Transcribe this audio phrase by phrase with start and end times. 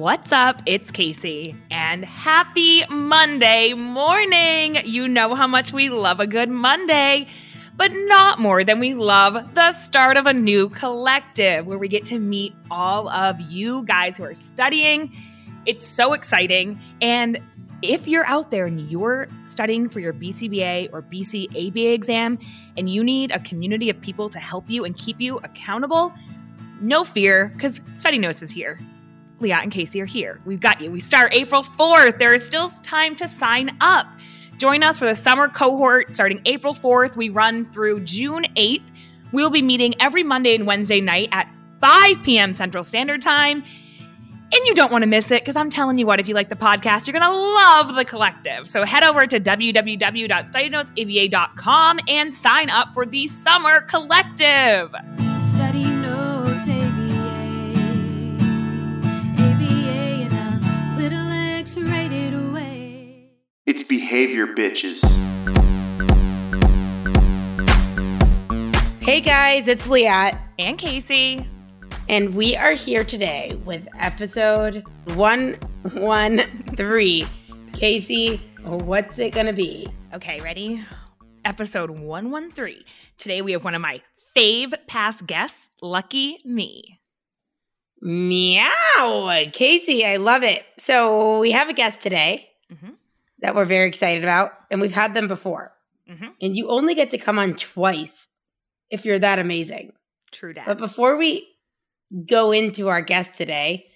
[0.00, 0.62] What's up?
[0.64, 4.78] It's Casey, and happy Monday morning!
[4.86, 7.26] You know how much we love a good Monday,
[7.76, 12.06] but not more than we love the start of a new collective where we get
[12.06, 15.14] to meet all of you guys who are studying.
[15.66, 16.80] It's so exciting.
[17.02, 17.38] And
[17.82, 22.38] if you're out there and you're studying for your BCBA or BCABA exam
[22.78, 26.14] and you need a community of people to help you and keep you accountable,
[26.80, 28.80] no fear, because Study Notes is here.
[29.40, 30.40] Leah and Casey are here.
[30.44, 30.90] We've got you.
[30.90, 32.18] We start April 4th.
[32.18, 34.06] There is still time to sign up.
[34.58, 37.16] Join us for the summer cohort starting April 4th.
[37.16, 38.82] We run through June 8th.
[39.32, 41.48] We'll be meeting every Monday and Wednesday night at
[41.80, 42.54] 5 p.m.
[42.54, 43.64] Central Standard Time.
[44.52, 46.48] And you don't want to miss it because I'm telling you what, if you like
[46.48, 48.68] the podcast, you're going to love the collective.
[48.68, 54.92] So head over to www.studynotesaba.com and sign up for the summer collective.
[63.72, 64.98] It's behavior, bitches.
[69.00, 71.46] Hey guys, it's Liat, And Casey.
[72.08, 74.82] and we are here today with episode
[75.14, 77.26] 113.
[77.72, 79.86] Casey, what's it gonna be?
[80.14, 80.82] Okay, ready?
[81.44, 82.82] Episode 113.
[83.18, 84.02] Today we have one of my
[84.36, 86.98] fave past guests, Lucky Me.
[88.00, 89.44] Meow!
[89.52, 90.64] Casey, I love it.
[90.76, 92.96] So, we have a guest today Mhm.
[93.42, 95.72] That we're very excited about, and we've had them before.
[96.10, 96.34] Mhm.
[96.40, 98.26] And you only get to come on twice
[98.90, 99.92] if you're that amazing.
[100.32, 101.46] True But before we
[102.26, 103.86] go into our guest today,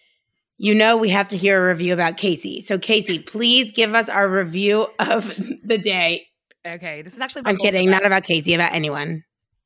[0.56, 2.60] you know we have to hear a review about Casey.
[2.60, 6.26] So, Casey, please give us our review of the day.
[6.66, 7.42] Okay, this is actually.
[7.44, 9.24] I'm kidding, not about Casey, about anyone.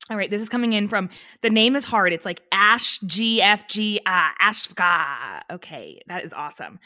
[0.09, 1.09] All right, this is coming in from
[1.41, 2.11] the name is hard.
[2.13, 5.41] It's like Ash G F G Ashka.
[5.51, 6.79] Okay, that is awesome.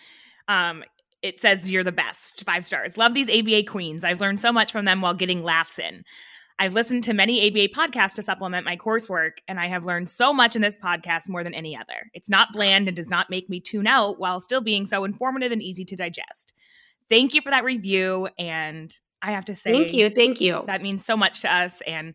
[0.50, 0.84] Um,
[1.24, 2.44] it says you're the best.
[2.46, 2.98] Five stars.
[2.98, 4.04] Love these ABA queens.
[4.04, 6.04] I've learned so much from them while getting laughs in.
[6.60, 10.32] I've listened to many ABA podcasts to supplement my coursework, and I have learned so
[10.32, 12.12] much in this podcast more than any other.
[12.14, 15.52] It's not bland and does not make me tune out while still being so informative
[15.52, 16.54] and easy to digest.
[17.10, 18.28] Thank you for that review.
[18.38, 20.10] And I have to say, Thank you.
[20.10, 20.64] Thank you.
[20.68, 22.14] that means so much to us and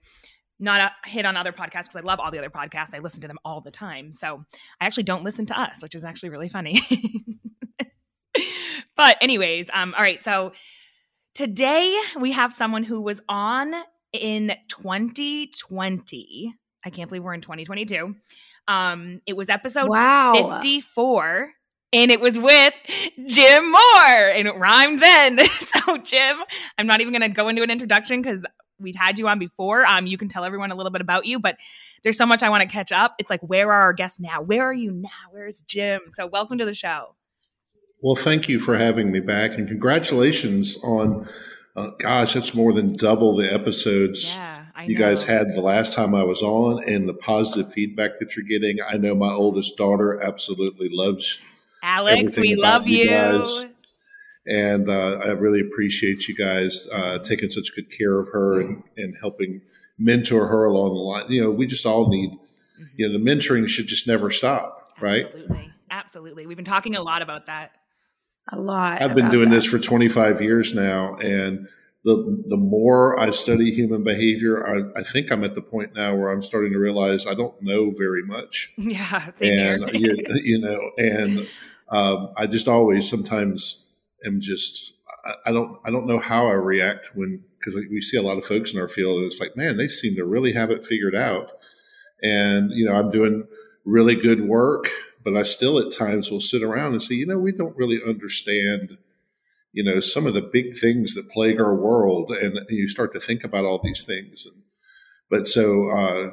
[0.61, 2.95] not a hit on other podcasts because I love all the other podcasts.
[2.95, 4.13] I listen to them all the time.
[4.13, 4.45] So
[4.81, 6.83] I actually don't listen to us, which is actually really funny.
[8.97, 10.21] but anyways, um, all right.
[10.21, 10.53] So
[11.35, 13.75] today we have someone who was on
[14.13, 16.55] in 2020.
[16.85, 18.15] I can't believe we're in 2022.
[18.67, 20.33] Um, it was episode wow.
[20.35, 21.51] 54
[21.93, 22.75] and it was with
[23.27, 25.39] Jim Moore and it rhymed then.
[25.49, 26.37] so Jim,
[26.77, 28.45] I'm not even going to go into an introduction cuz
[28.79, 29.87] we've had you on before.
[29.87, 31.57] Um you can tell everyone a little bit about you, but
[32.03, 33.15] there's so much I want to catch up.
[33.19, 34.43] It's like where are our guests now?
[34.43, 35.09] Where are you now?
[35.31, 36.01] Where's Jim?
[36.15, 37.15] So welcome to the show.
[38.01, 41.29] Well, thank you for having me back, and congratulations on.
[41.77, 46.13] Uh, gosh, that's more than double the episodes Yeah, you guys had the last time
[46.13, 48.79] I was on, and the positive feedback that you're getting.
[48.83, 51.39] I know my oldest daughter absolutely loves,
[51.83, 53.11] Alex, we about love you you.
[53.11, 53.67] guys.
[54.47, 58.83] and uh, I really appreciate you guys uh, taking such good care of her and,
[58.97, 59.61] and helping
[59.99, 61.25] mentor her along the line.
[61.29, 62.31] You know, we just all need,
[62.97, 65.27] you know, the mentoring should just never stop, right?
[65.27, 65.73] Absolutely.
[65.91, 66.47] Absolutely.
[66.47, 67.73] We've been talking a lot about that.
[68.51, 69.03] A lot.
[69.03, 69.57] I've been doing that.
[69.57, 71.69] this for 25 years now, and
[72.05, 76.15] the the more I study human behavior, I, I think I'm at the point now
[76.15, 80.91] where I'm starting to realize I don't know very much, Yeah, and you, you know,
[80.97, 81.47] and
[81.91, 83.91] um, I just always sometimes
[84.25, 84.95] am just
[85.27, 88.39] I, I don't I don't know how I react when because we see a lot
[88.39, 90.87] of folks in our field, and it's like, man, they seem to really have it
[90.87, 91.53] figured out,
[92.23, 93.47] and you know, I'm doing
[93.85, 94.89] really good work,
[95.31, 98.01] but I still at times will sit around and say, you know, we don't really
[98.07, 98.97] understand,
[99.73, 103.21] you know, some of the big things that plague our world, and you start to
[103.21, 104.47] think about all these things.
[104.47, 104.63] And,
[105.31, 106.31] but so, uh,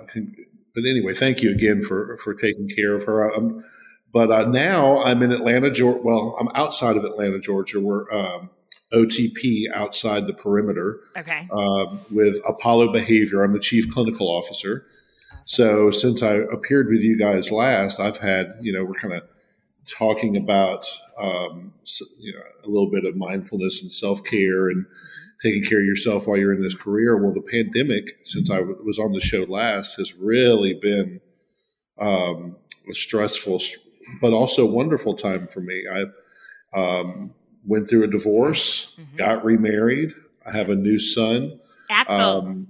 [0.74, 3.34] but anyway, thank you again for for taking care of her.
[3.34, 3.66] Um,
[4.14, 6.00] but uh, now I'm in Atlanta, Georgia.
[6.02, 7.82] Well, I'm outside of Atlanta, Georgia.
[7.82, 8.50] We're um,
[8.94, 11.50] OTP outside the perimeter Okay.
[11.52, 13.44] um, with Apollo Behavior.
[13.44, 14.86] I'm the chief clinical officer.
[15.46, 19.24] So since I appeared with you guys last, I've had you know we're kind of
[19.86, 20.86] talking about
[21.20, 21.74] um,
[22.20, 24.86] you know a little bit of mindfulness and self care and
[25.42, 27.18] taking care of yourself while you're in this career.
[27.18, 31.22] Well, the pandemic, since I w- was on the show last, has really been
[32.00, 32.56] um,
[32.90, 33.62] a stressful,
[34.22, 35.84] but also wonderful time for me.
[35.92, 36.06] I
[36.76, 37.34] um,
[37.66, 39.18] went through a divorce, Mhm.
[39.18, 40.14] got remarried.
[40.46, 41.60] I have a new son.
[41.90, 42.66] Axel.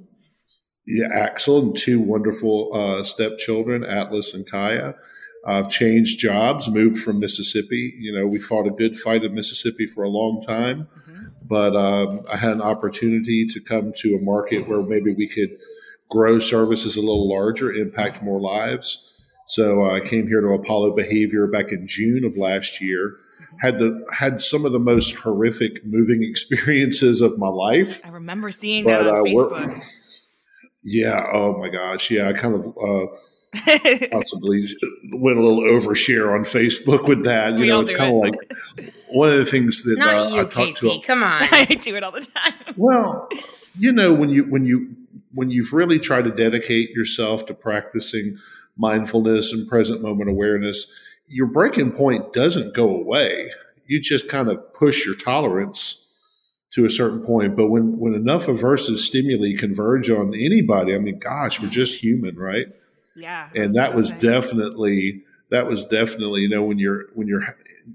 [0.88, 4.96] Yeah, Axel and two wonderful uh, stepchildren, Atlas and Kaya.
[5.46, 7.94] I've changed jobs, moved from Mississippi.
[8.00, 10.88] You know, we fought a good fight in Mississippi for a long time,
[11.48, 15.58] but um, I had an opportunity to come to a market where maybe we could
[16.10, 19.12] grow services a little larger, impact more lives.
[19.48, 23.18] So uh, I came here to Apollo Behavior back in June of last year.
[23.60, 28.02] Had the had some of the most horrific moving experiences of my life.
[28.04, 29.84] I remember seeing But, that on uh, Facebook.
[30.86, 31.20] Yeah.
[31.34, 32.12] Oh my gosh.
[32.12, 32.30] Yeah.
[32.30, 33.08] I kind of uh,
[34.12, 34.68] possibly
[35.12, 37.54] went a little overshare on Facebook with that.
[37.54, 38.36] You We know, it's do kind of like
[39.10, 41.00] one of the things that Not uh, you, I talked Casey.
[41.00, 41.06] to.
[41.06, 41.42] Come on.
[41.52, 42.54] I do it all the time.
[42.78, 43.28] Well,
[43.78, 44.96] you know, when you when you
[45.34, 48.38] when you've really tried to dedicate yourself to practicing
[48.78, 50.92] mindfulness and present moment awareness,
[51.28, 53.50] your breaking point doesn't go away.
[53.88, 56.05] You just kind of push your tolerance
[56.76, 57.56] to a certain point.
[57.56, 62.38] But when when enough aversive stimuli converge on anybody, I mean, gosh, we're just human,
[62.38, 62.68] right?
[63.16, 63.50] Yeah.
[63.56, 65.24] and that was definitely.
[65.50, 67.44] that was definitely you know when you're when you're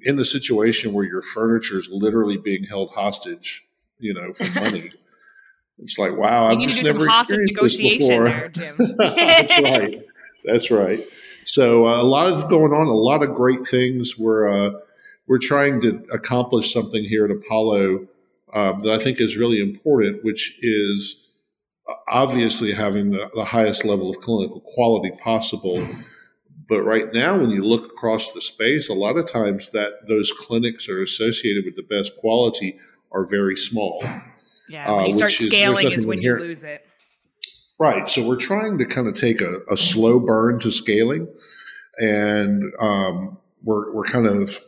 [0.02, 3.66] in a situation where your furniture is literally being held hostage
[3.98, 4.92] you know for money
[5.78, 8.50] it's like wow i've just never experienced this before there,
[8.98, 10.02] that's right
[10.44, 11.06] that's right
[11.44, 14.70] so uh, a lot is going on a lot of great things we're uh,
[15.26, 18.06] we're trying to accomplish something here at apollo
[18.54, 21.26] um, that i think is really important which is
[22.08, 25.84] obviously having the, the highest level of clinical quality possible.
[26.68, 30.30] But right now, when you look across the space, a lot of times that those
[30.30, 32.78] clinics are associated with the best quality
[33.10, 34.04] are very small.
[34.68, 36.82] Yeah, when Uh, you start which is- scaling is nothing when you lose it.
[37.80, 38.08] Right.
[38.08, 41.26] So we're trying to kind of take a, a slow burn to scaling,
[41.98, 44.60] and um, we're we're kind of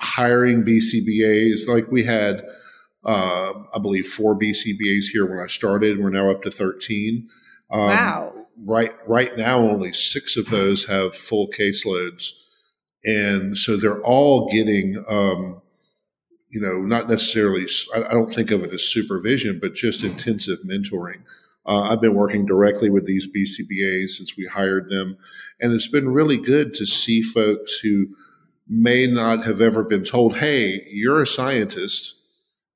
[0.00, 1.66] hiring BCBAs.
[1.66, 2.42] Like we had,
[3.04, 5.98] uh, I believe, four BCBAs here when I started.
[5.98, 7.28] We're now up to thirteen.
[7.70, 8.34] Um, wow.
[8.64, 8.92] Right.
[9.06, 12.30] Right now, only six of those have full caseloads,
[13.04, 15.04] and so they're all getting.
[15.08, 15.62] Um,
[16.50, 20.60] you know, not necessarily, I I don't think of it as supervision, but just intensive
[20.66, 21.20] mentoring.
[21.66, 25.18] Uh, I've been working directly with these BCBAs since we hired them,
[25.60, 28.06] and it's been really good to see folks who
[28.66, 32.17] may not have ever been told, "Hey, you're a scientist.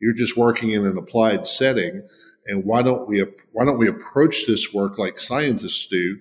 [0.03, 2.07] You're just working in an applied setting,
[2.47, 6.19] and why don't we why don't we approach this work like scientists do,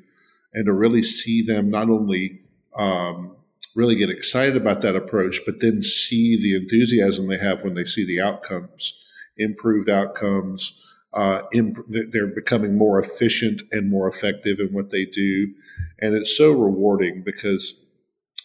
[0.54, 2.40] and to really see them not only
[2.78, 3.36] um,
[3.76, 7.86] really get excited about that approach, but then see the enthusiasm they have when they
[7.86, 9.04] see the outcomes,
[9.38, 10.82] improved outcomes."
[11.14, 15.54] uh, imp- they're becoming more efficient and more effective in what they do.
[16.00, 17.86] And it's so rewarding because,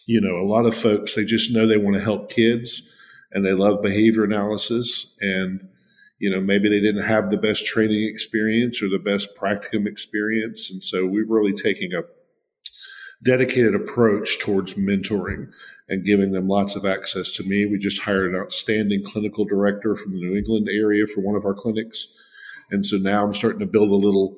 [0.05, 2.91] you know, a lot of folks, they just know they want to help kids
[3.31, 5.17] and they love behavior analysis.
[5.21, 5.67] And,
[6.19, 10.71] you know, maybe they didn't have the best training experience or the best practicum experience.
[10.71, 12.03] And so we're really taking a
[13.23, 15.49] dedicated approach towards mentoring
[15.89, 17.65] and giving them lots of access to me.
[17.65, 21.45] We just hired an outstanding clinical director from the New England area for one of
[21.45, 22.07] our clinics.
[22.69, 24.37] And so now I'm starting to build a little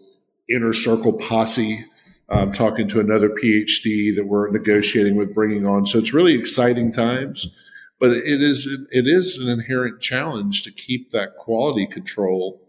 [0.50, 1.86] inner circle posse.
[2.30, 5.88] I'm talking to another PhD that we're negotiating with bringing on.
[5.88, 7.56] So it's really exciting times,
[8.00, 12.62] but it is it is an inherent challenge to keep that quality control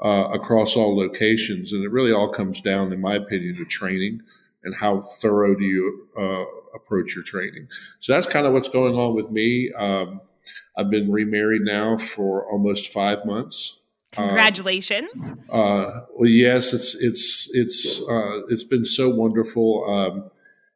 [0.00, 4.20] uh, across all locations, and it really all comes down, in my opinion, to training
[4.62, 6.44] and how thorough do you uh,
[6.74, 7.68] approach your training.
[8.00, 9.72] So that's kind of what's going on with me.
[9.72, 10.20] Um,
[10.76, 13.82] I've been remarried now for almost five months.
[14.16, 15.32] Um, Congratulations.
[15.50, 19.84] uh, well, yes, it's it's it's uh, it's been so wonderful.
[19.88, 20.30] Um,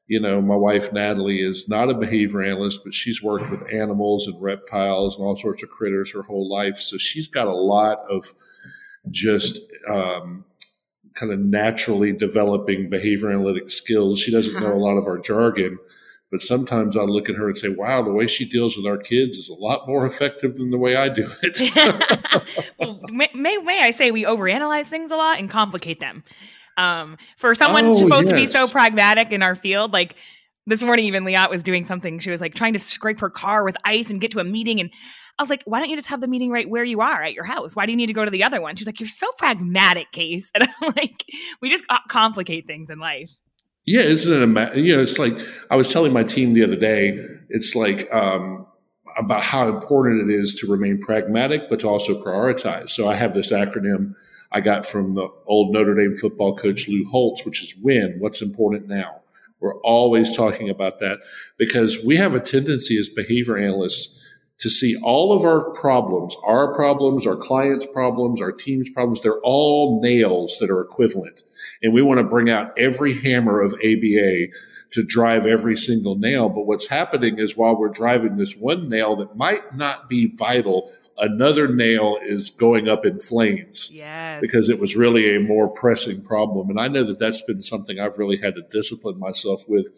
[0.07, 4.27] you know, my wife Natalie is not a behavior analyst, but she's worked with animals
[4.27, 6.77] and reptiles and all sorts of critters her whole life.
[6.77, 8.27] So she's got a lot of
[9.11, 10.45] just um,
[11.15, 14.21] kind of naturally developing behavior analytic skills.
[14.21, 15.79] She doesn't know a lot of our jargon,
[16.31, 18.99] but sometimes I look at her and say, "Wow, the way she deals with our
[18.99, 22.43] kids is a lot more effective than the way I do it."
[22.79, 26.25] well, may, may, may I say we overanalyze things a lot and complicate them.
[26.76, 30.17] Um, for someone Oh, supposed to be so pragmatic in our field, like
[30.67, 32.19] this morning, even Liat was doing something.
[32.19, 34.81] She was like trying to scrape her car with ice and get to a meeting.
[34.81, 34.91] And
[35.38, 37.33] I was like, why don't you just have the meeting right where you are at
[37.33, 37.75] your house?
[37.75, 38.76] Why do you need to go to the other one?
[38.76, 40.50] She's like, you're so pragmatic, Case.
[40.55, 41.25] And I'm like,
[41.61, 43.31] we just complicate things in life.
[43.85, 44.43] Yeah, isn't it?
[44.43, 45.35] Ama- you know, it's like
[45.71, 47.19] I was telling my team the other day.
[47.49, 48.67] It's like um,
[49.16, 52.90] about how important it is to remain pragmatic, but to also prioritize.
[52.90, 54.14] So I have this acronym
[54.52, 58.42] I got from the old Notre Dame football coach Lou Holtz, which is "Win." What's
[58.42, 59.23] important now?
[59.61, 61.21] We're always talking about that
[61.57, 64.21] because we have a tendency as behavior analysts
[64.62, 69.40] to see all of our problems, our problems, our clients' problems, our team's problems, they're
[69.40, 71.42] all nails that are equivalent.
[71.83, 74.47] And we want to bring out every hammer of ABA
[74.92, 76.49] to drive every single nail.
[76.49, 80.92] But what's happening is while we're driving this one nail that might not be vital,
[81.19, 84.40] another nail is going up in flames Yes.
[84.40, 86.71] because it was really a more pressing problem.
[86.71, 89.88] And I know that that's been something I've really had to discipline myself with.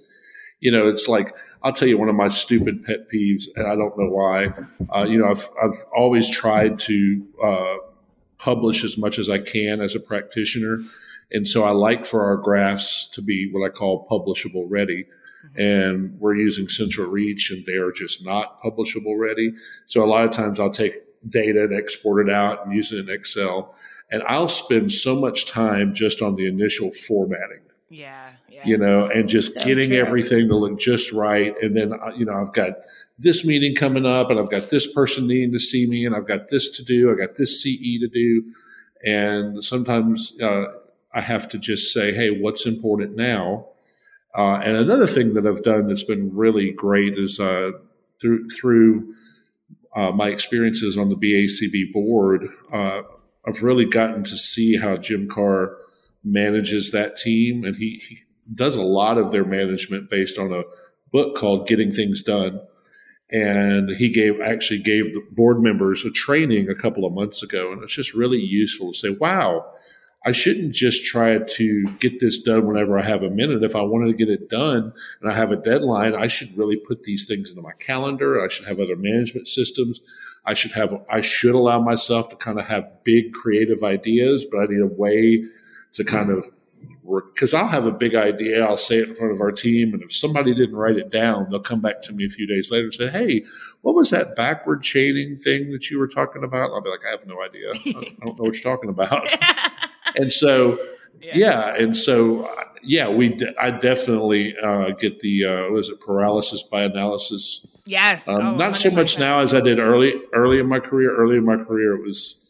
[0.61, 3.75] You know, it's like I'll tell you one of my stupid pet peeves, and I
[3.75, 4.53] don't know why.
[4.91, 7.77] Uh, you know, I've I've always tried to uh,
[8.39, 10.79] publish as much as I can as a practitioner,
[11.33, 15.07] and so I like for our graphs to be what I call publishable ready.
[15.57, 19.53] And we're using Central Reach, and they are just not publishable ready.
[19.87, 23.07] So a lot of times I'll take data and export it out and use it
[23.07, 23.75] in Excel,
[24.11, 27.61] and I'll spend so much time just on the initial formatting
[27.95, 28.33] yeah.
[28.67, 29.99] You know, and just So getting true.
[29.99, 31.55] everything to look just right.
[31.63, 32.75] And then, uh, you know, I've got
[33.19, 36.27] this meeting coming up and I've got this person needing to see me and I've
[36.27, 37.13] got this to do.
[37.13, 38.45] I got this CE to do.
[39.05, 40.67] And sometimes uh,
[41.13, 43.69] I have to just say, hey, what's important now?
[44.37, 47.73] Uh, and another thing that I've done that's been really great is uh,
[48.21, 49.13] through, through
[49.95, 53.03] uh, my experiences on the BACB board, uh,
[53.47, 55.77] I've really gotten to see how Jim Carr
[56.25, 58.21] manages that team, and he, he
[58.53, 60.65] does a lot of their management based on a
[61.13, 62.61] book called Getting Things Done.
[63.33, 67.73] And he gave actually gave the board members a training a couple of months ago,
[67.73, 69.65] and it's just really useful to say, "Wow,
[70.27, 73.63] I shouldn't just try to get this done whenever I have a minute.
[73.63, 76.77] If I wanted to get it done and I have a deadline, I should really
[76.77, 78.41] put these things into my calendar.
[78.41, 80.01] I should have other management systems.
[80.47, 84.61] I should have, I should allow myself to kind of have big creative ideas, but
[84.61, 85.45] I need a way
[85.93, 86.51] to kind of
[87.05, 87.37] work.
[87.37, 88.65] Cause I'll have a big idea.
[88.65, 89.93] I'll say it in front of our team.
[89.93, 92.71] And if somebody didn't write it down, they'll come back to me a few days
[92.73, 93.45] later and say, Hey,
[93.83, 96.71] what was that backward chaining thing that you were talking about?
[96.71, 97.71] I'll be like, I have no idea.
[97.73, 97.93] I
[98.25, 99.31] don't know what you're talking about.
[100.17, 100.79] and so,
[101.21, 101.75] yeah.
[101.77, 102.51] And so,
[102.83, 107.77] yeah, we, de- I definitely uh, get the, uh, was it paralysis by analysis?
[107.87, 108.27] yes.
[108.29, 111.15] Um, Oh, not so much now as I did early, early in my career.
[111.15, 112.44] Early in my career, it was,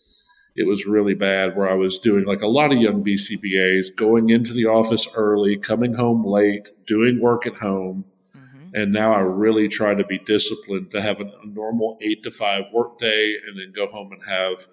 [0.57, 4.31] it was really bad where I was doing like a lot of young BCBAs going
[4.31, 8.05] into the office early, coming home late, doing work at home.
[8.37, 8.71] Mhm.
[8.73, 12.65] And now I really try to be disciplined to have a, normal eight to five
[12.73, 14.67] work day and then go home and have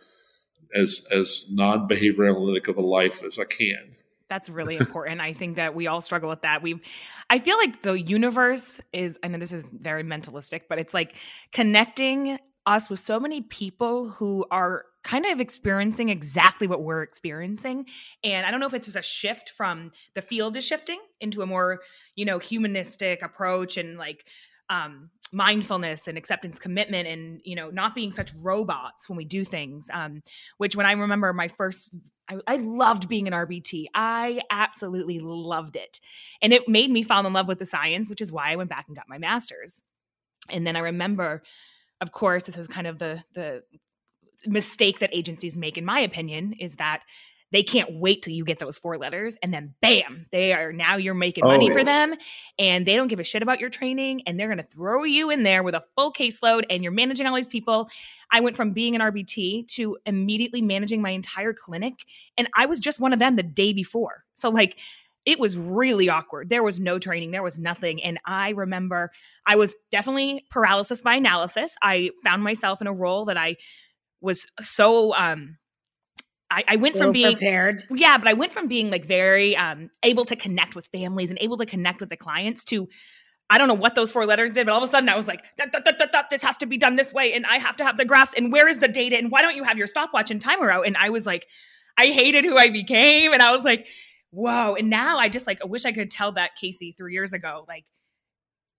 [0.73, 3.95] as, as non-behavior analytic of a life as I can.
[4.29, 5.19] That's really important.
[5.19, 6.61] I think that we all struggle with that.
[6.61, 6.79] We
[7.29, 11.15] I feel like the universe is I know this is very mentalistic, but it's like
[11.51, 17.85] connecting us with so many people who are kind of experiencing exactly what we're experiencing.
[18.23, 21.41] And I don't know if it's just a shift from the field is shifting into
[21.41, 21.79] a more,
[22.15, 24.25] you know, humanistic approach and like
[24.69, 29.43] um mindfulness and acceptance commitment and you know not being such robots when we do
[29.43, 30.21] things um
[30.57, 31.95] which when i remember my first
[32.31, 33.87] I, I loved being an RBT.
[33.93, 35.99] I absolutely loved it.
[36.41, 38.69] And it made me fall in love with the science, which is why I went
[38.69, 39.81] back and got my master's.
[40.49, 41.43] And then I remember,
[41.99, 43.63] of course, this is kind of the the
[44.45, 47.03] mistake that agencies make, in my opinion, is that
[47.51, 50.95] they can't wait till you get those four letters and then bam, they are now
[50.95, 52.13] you're making Oh, money for them
[52.57, 55.29] and they don't give a shit about your training and they're going to throw you
[55.29, 57.89] in there with a full caseload and you're managing all these people.
[58.31, 61.93] I went from being an RBT to immediately managing my entire clinic
[62.37, 64.23] and I was just one of them the day before.
[64.35, 64.77] So like
[65.25, 66.49] it was really awkward.
[66.49, 69.11] There was no training, there was nothing and I remember
[69.45, 71.75] I was definitely paralysis by analysis.
[71.81, 73.57] I found myself in a role that I
[74.21, 75.57] was so um
[76.49, 77.85] I, I went from being prepared.
[77.89, 81.39] yeah, but I went from being like very um, able to connect with families and
[81.41, 82.89] able to connect with the clients to
[83.49, 85.27] I don't know what those four letters did, but all of a sudden I was
[85.27, 87.57] like, "Dut, dut, dut, dut, dut, this has to be done this way, and I
[87.57, 89.77] have to have the graphs, and where is the data, and why don't you have
[89.77, 90.87] your stopwatch and timer out?
[90.87, 91.45] And I was like,
[91.97, 93.87] I hated who I became, and I was like,
[94.31, 94.75] whoa.
[94.75, 97.65] And now I just like I wish I could tell that Casey three years ago,
[97.67, 97.85] like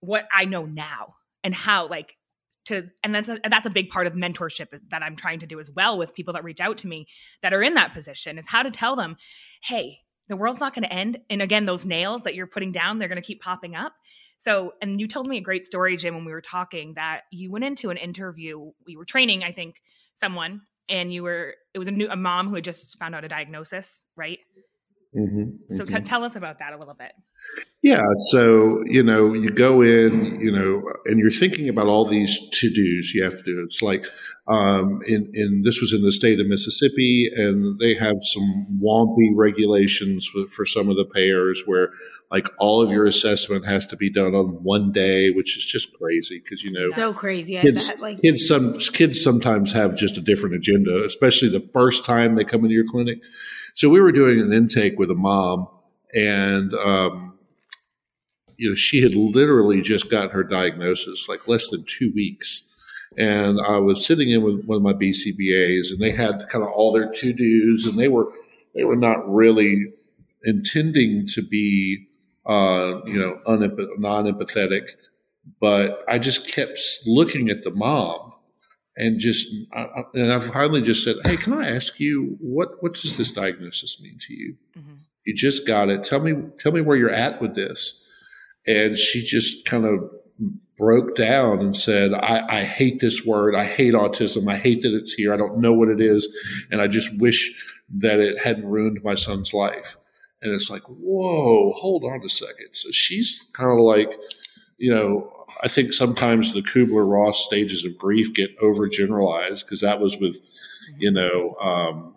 [0.00, 2.16] what I know now and how like
[2.66, 5.58] to and that's a, that's a big part of mentorship that I'm trying to do
[5.58, 7.08] as well with people that reach out to me
[7.42, 9.16] that are in that position is how to tell them,
[9.62, 11.18] hey, the world's not going to end.
[11.28, 13.92] And again, those nails that you're putting down, they're going to keep popping up.
[14.38, 17.50] So, and you told me a great story, Jim, when we were talking that you
[17.50, 18.72] went into an interview.
[18.86, 19.76] We were training, I think,
[20.14, 23.24] someone, and you were it was a new a mom who had just found out
[23.24, 24.38] a diagnosis, right?
[25.14, 26.04] Mhm, So, mhm.
[26.04, 27.12] tell us about that a little bit.
[27.82, 28.00] Yeah.
[28.30, 32.68] So, you know, you go in, you know, and you're thinking about all these to
[32.68, 33.62] dos you have to do.
[33.64, 34.06] It's like,
[34.48, 39.32] um, in, in, this was in the state of Mississippi and they have some wompy
[39.34, 41.90] regulations with, for some of the payers where
[42.30, 45.92] like all of your assessment has to be done on one day, which is just
[45.98, 47.58] crazy because, you know, So crazy.
[47.58, 48.00] I kids, bet.
[48.00, 52.44] Like kids some kids sometimes have just a different agenda, especially the first time they
[52.44, 53.18] come into your clinic.
[53.74, 55.68] So we were doing an intake with a mom,
[56.14, 57.38] and um,
[58.56, 62.68] you know, she had literally just gotten her diagnosis like less than two weeks.
[63.18, 66.70] And I was sitting in with one of my BCBAs, and they had kind of
[66.70, 68.32] all their to dos, and they were
[68.74, 69.92] they were not really
[70.44, 72.06] intending to be,
[72.46, 74.90] uh, you know, unempath- non empathetic.
[75.60, 78.31] But I just kept looking at the mom,
[78.96, 82.94] and just I, and I finally just said, "Hey, can I ask you what what
[82.94, 84.56] does this diagnosis mean to you?
[84.76, 84.98] Mhm.
[85.24, 86.04] You just got it.
[86.04, 88.04] Tell me tell me where you're at with this."
[88.66, 90.08] And she just kind of
[90.76, 93.54] broke down and said, I, I hate this word.
[93.54, 94.50] I hate autism.
[94.50, 95.32] I hate that it's here.
[95.32, 96.28] I don't know what it is.
[96.70, 97.54] And I just wish
[97.98, 99.96] that it hadn't ruined my son's life.
[100.40, 102.68] And it's like, whoa, hold on a second.
[102.72, 104.10] So she's kind of like,
[104.78, 110.00] you know, I think sometimes the Kubler Ross stages of grief get overgeneralized because that
[110.00, 110.36] was with,
[110.98, 112.14] you know, um,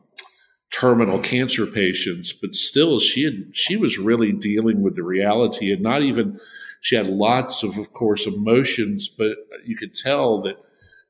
[0.71, 5.81] terminal cancer patients, but still she had she was really dealing with the reality and
[5.81, 6.39] not even
[6.81, 10.57] she had lots of of course emotions, but you could tell that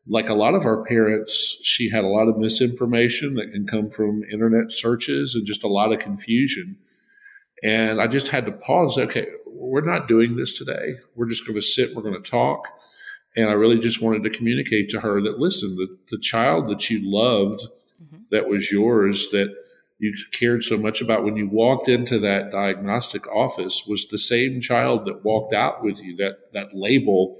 [0.07, 3.89] like a lot of our parents, she had a lot of misinformation that can come
[3.89, 6.77] from internet searches and just a lot of confusion.
[7.63, 8.97] And I just had to pause.
[8.97, 9.27] Okay,
[9.57, 10.95] we're not doing this today.
[11.15, 11.95] We're just going to sit.
[11.95, 12.67] We're going to talk.
[13.37, 16.89] And I really just wanted to communicate to her that listen, the, the child that
[16.89, 17.61] you loved,
[18.01, 18.23] Mhm.
[18.31, 19.53] that was yours, that
[19.99, 24.59] you cared so much about when you walked into that diagnostic office was the same
[24.59, 26.15] child that walked out with you.
[26.17, 27.37] That that label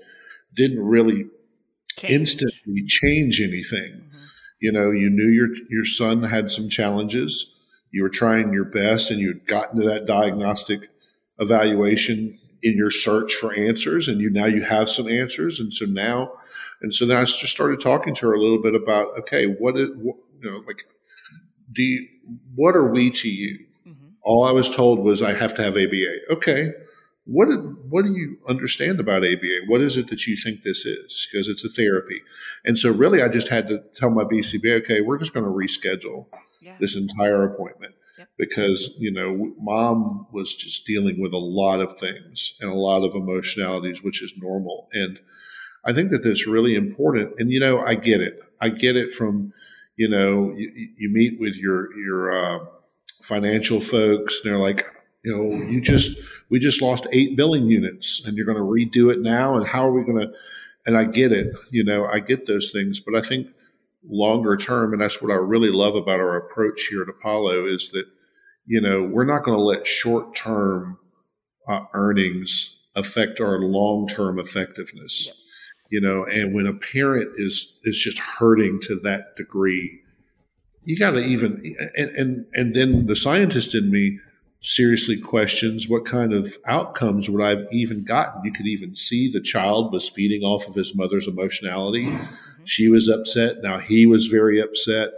[0.53, 1.25] didn't really
[1.98, 2.13] Change.
[2.13, 3.91] instantly change anything.
[3.93, 4.19] Mhm.
[4.62, 7.55] You know, you knew your your son had some challenges.
[7.91, 10.89] You were trying your best, and you had gotten to that diagnostic
[11.39, 15.86] evaluation in your search for answers, and you now you have some answers, and so
[15.86, 16.32] now,
[16.82, 19.75] and so then I just started talking to her a little bit about okay, what
[19.77, 20.86] is what, you know like
[21.72, 22.08] do you,
[22.56, 23.65] what are we to you?
[23.88, 23.94] Mhm.
[24.22, 26.32] All I was told was I have to have ABA.
[26.32, 26.72] Okay.
[27.25, 27.48] What
[27.89, 29.65] what do you understand about ABA?
[29.68, 31.27] What is it that you think this is?
[31.32, 32.22] Because it's a therapy,
[32.63, 35.51] and so really, I just had to tell my BCBA, okay, we're just going to
[35.51, 36.28] reschedule
[36.62, 36.76] Yeah.
[36.80, 37.95] this entire appointment.
[38.38, 43.04] Because you know, mom was just dealing with a lot of things and a lot
[43.04, 45.19] of emotionalities, which is normal, and
[45.86, 47.34] I think that that's really important.
[47.38, 48.39] And you know, I get it.
[48.60, 49.54] I get it from
[49.98, 52.60] you know, you, you meet with your your uh,
[53.21, 54.86] financial folks, and they're like,
[55.24, 56.19] you know, you just
[56.50, 59.88] we just lost eight billing units, and you're going to redo it now, and how
[59.88, 60.34] are we going to?
[60.86, 63.48] And I get it, you know, I get those things, but I think
[64.08, 67.89] longer term, and that's what I really love about our approach here at Apollo is
[67.91, 68.06] that,
[68.65, 70.97] you know, we're not going to let short term
[71.67, 75.28] uh, earnings affect our long term effectiveness.
[75.28, 75.36] Yep.
[75.91, 80.01] You know, and when a parent is is just hurting to that degree,
[80.84, 81.62] you got to even
[81.95, 84.19] and and and then the scientist in me
[84.62, 88.43] seriously questions what kind of outcomes would I've even gotten.
[88.43, 92.12] You could even see the child was feeding off of his mother's emotionality.
[92.63, 93.62] She was upset.
[93.62, 95.12] Now he was very upset.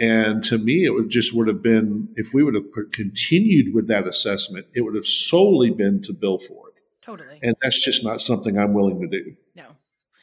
[0.00, 3.86] And to me, it would just would have been if we would have continued with
[3.88, 7.38] that assessment, it would have solely been to bill for it, Totally.
[7.42, 9.36] and that's just not something I'm willing to do.
[9.54, 9.76] no.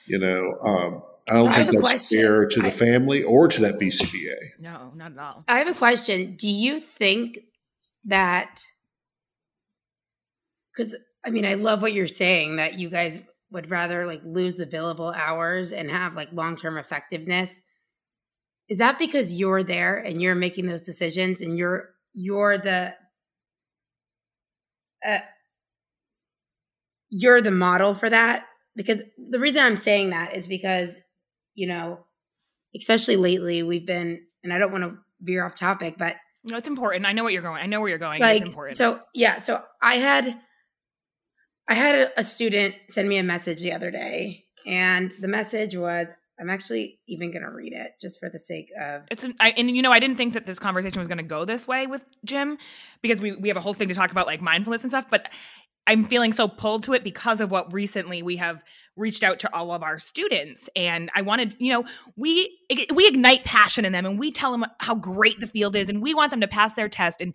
[0.07, 2.19] You know, um, I don't I think have a that's question.
[2.19, 4.35] fair to the I- family or to that BCBA.
[4.59, 5.43] No, not at all.
[5.47, 6.35] I have a question.
[6.37, 7.39] Do you think
[8.05, 8.63] that
[10.75, 13.19] because I mean I love what you're saying that you guys
[13.51, 17.61] would rather like lose the billable hours and have like long term effectiveness.
[18.69, 22.93] Is that because you're there and you're making those decisions and you're you're the
[25.07, 25.19] uh,
[27.09, 28.45] you're the model for that?
[28.75, 30.99] Because the reason I'm saying that is because
[31.55, 32.05] you know,
[32.75, 36.15] especially lately we've been and I don't want to veer off topic, but
[36.49, 37.05] No, it's important.
[37.05, 37.61] I know what you're going.
[37.61, 38.21] I know where you're going.
[38.21, 38.77] like it's important.
[38.77, 40.37] so yeah so i had
[41.67, 45.75] i had a, a student send me a message the other day and the message
[45.75, 49.33] was i'm actually even going to read it just for the sake of it's an,
[49.39, 51.67] I, and you know I didn't think that this conversation was going to go this
[51.67, 52.57] way with Jim
[53.01, 55.29] because we we have a whole thing to talk about like mindfulness and stuff, but
[55.87, 58.63] I'm feeling so pulled to it because of what recently we have
[58.97, 60.69] reached out to all of our students.
[60.75, 62.59] And I wanted, you know, we
[62.93, 66.01] we ignite passion in them and we tell them how great the field is and
[66.01, 67.21] we want them to pass their test.
[67.21, 67.33] And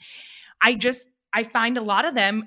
[0.60, 2.44] I just I find a lot of them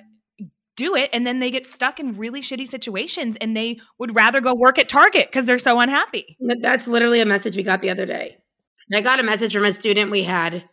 [0.76, 4.42] do it and then they get stuck in really shitty situations and they would rather
[4.42, 6.38] go work at Target because they're so unhappy.
[6.62, 8.38] that's literally a message we got the other day.
[8.94, 10.68] I got a message from a student we had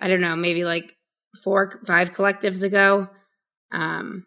[0.00, 0.96] i don't know maybe like
[1.42, 3.08] four five collectives ago
[3.72, 4.24] um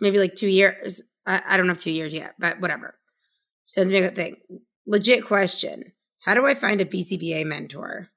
[0.00, 2.98] maybe like two years i, I don't know two years yet but whatever.
[3.66, 4.36] Sends me a good thing.
[4.86, 5.92] Legit question.
[6.24, 8.08] How do i find a bcba mentor?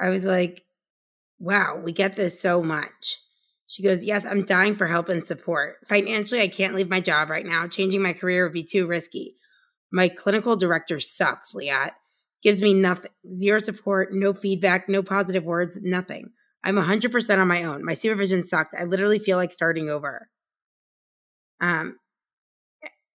[0.00, 0.64] I was like
[1.38, 3.18] wow we get this so much
[3.66, 5.76] She goes, Yes, I'm dying for help and support.
[5.88, 7.66] Financially, I can't leave my job right now.
[7.66, 9.36] Changing my career would be too risky.
[9.92, 11.92] My clinical director sucks, Liat.
[12.42, 13.10] Gives me nothing.
[13.32, 16.30] Zero support, no feedback, no positive words, nothing.
[16.62, 17.84] I'm 100% on my own.
[17.84, 18.74] My supervision sucks.
[18.78, 20.28] I literally feel like starting over.
[21.60, 21.96] Um,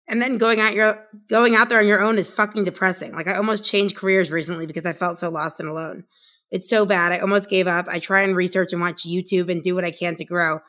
[0.08, 3.14] and then going out your going out there on your own is fucking depressing.
[3.14, 6.06] Like I almost changed careers recently because I felt so lost and alone.
[6.52, 7.12] It's so bad.
[7.12, 7.88] I almost gave up.
[7.90, 10.60] I try and research and watch YouTube and do what I can to grow.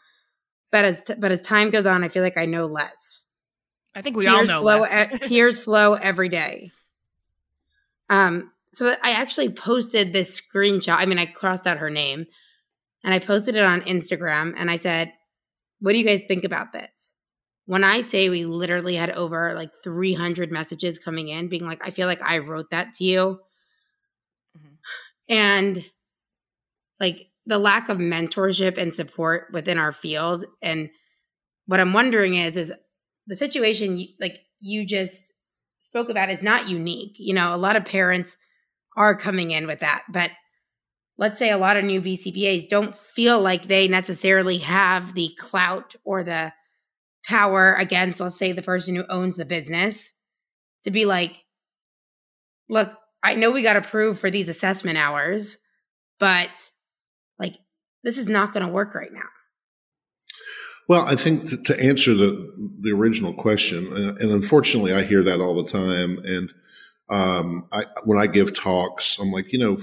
[0.71, 3.25] But as t- but as time goes on, I feel like I know less.
[3.97, 4.61] I think we tears all know.
[4.63, 4.81] flow.
[4.81, 5.13] less.
[5.15, 6.71] e- tears flow every day.
[8.11, 8.53] Um.
[8.73, 10.97] So I actually posted this screenshot.
[10.99, 12.27] I mean, I crossed out her name,
[13.03, 14.55] and I posted it on Instagram.
[14.57, 15.13] And I said,
[15.81, 17.15] "What do you guys think about this?"
[17.67, 21.91] When I say we literally had over like 300 messages coming in, being like, "I
[21.91, 23.41] feel like I wrote that to you,".
[25.29, 25.85] And
[27.01, 30.45] like the lack of mentorship and support within our field.
[30.63, 30.91] And
[31.67, 32.73] what i'm wondering is is
[33.27, 35.33] the situation like you just
[35.81, 37.17] spoke about is not unique.
[37.19, 38.37] You know a lot of parents
[38.97, 40.05] are coming in with that.
[40.11, 40.31] But
[41.19, 45.95] let's say a lot of new bcbas don't feel like they necessarily have the clout
[46.05, 46.53] or the
[47.27, 50.13] power against let's say the person who owns the business
[50.85, 51.45] to be like
[52.71, 55.59] look i know we got approved for these assessment hours
[56.19, 56.71] but
[57.39, 57.57] like
[58.05, 59.29] this is not going to work right now
[60.89, 62.31] Well, I think to, answer the
[62.81, 66.19] the original question, uh, and unfortunately, I hear that all the time.
[66.25, 66.51] And
[67.11, 69.77] um, I, when I give talks, I'm like, you know,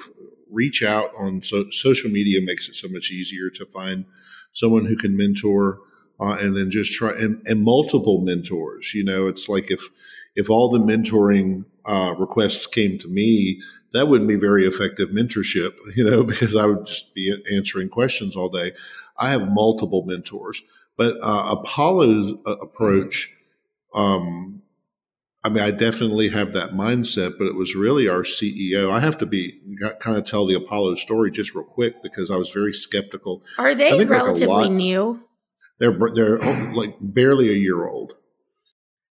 [0.50, 4.06] reach out on so, social media makes it so much easier to find
[4.54, 5.78] someone who can mentor,
[6.19, 8.93] uh, and then just try and, and multiple mentors.
[8.95, 9.82] You know, it's like if
[10.36, 13.62] if all the mentoring uh, requests came to me,
[13.93, 15.74] that wouldn't be very effective mentorship.
[15.95, 18.74] You know, because I would just be answering questions all day.
[19.17, 20.62] I have multiple mentors.
[20.98, 23.34] But uh, Apollo's uh, approach,
[23.93, 24.62] um,
[25.43, 28.89] I mean, I definitely have that mindset, but it was really our CEO.
[28.89, 29.60] I have to be
[30.00, 33.43] kind of tell the Apollo story just real quick because I was very skeptical.
[33.60, 35.24] are they like relatively lot- new
[35.78, 38.13] They're they're oh, like barely a year old.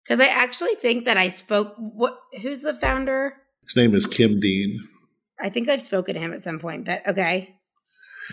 [0.08, 4.40] Because i actually think that i spoke what who's the founder His name is Kim
[4.40, 4.80] Dean.
[5.38, 7.54] i think i've spoken to him at some point but okay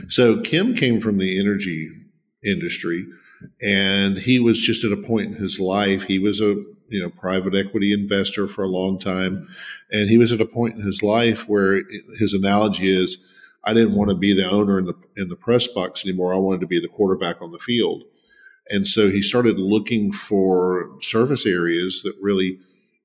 [0.09, 1.89] So Kim came from the energy
[2.43, 3.05] industry,
[3.61, 6.03] and he was just at a point in his life.
[6.03, 6.55] He was a
[6.89, 9.47] you know private equity investor for a long time,
[9.91, 11.81] and he was at a point in his life where
[12.19, 13.25] his analogy is,
[13.63, 16.33] I didn't want to be the owner in the in the press box anymore.
[16.33, 18.03] I wanted to be the quarterback on the field,
[18.69, 22.59] and so he started looking for service areas that really,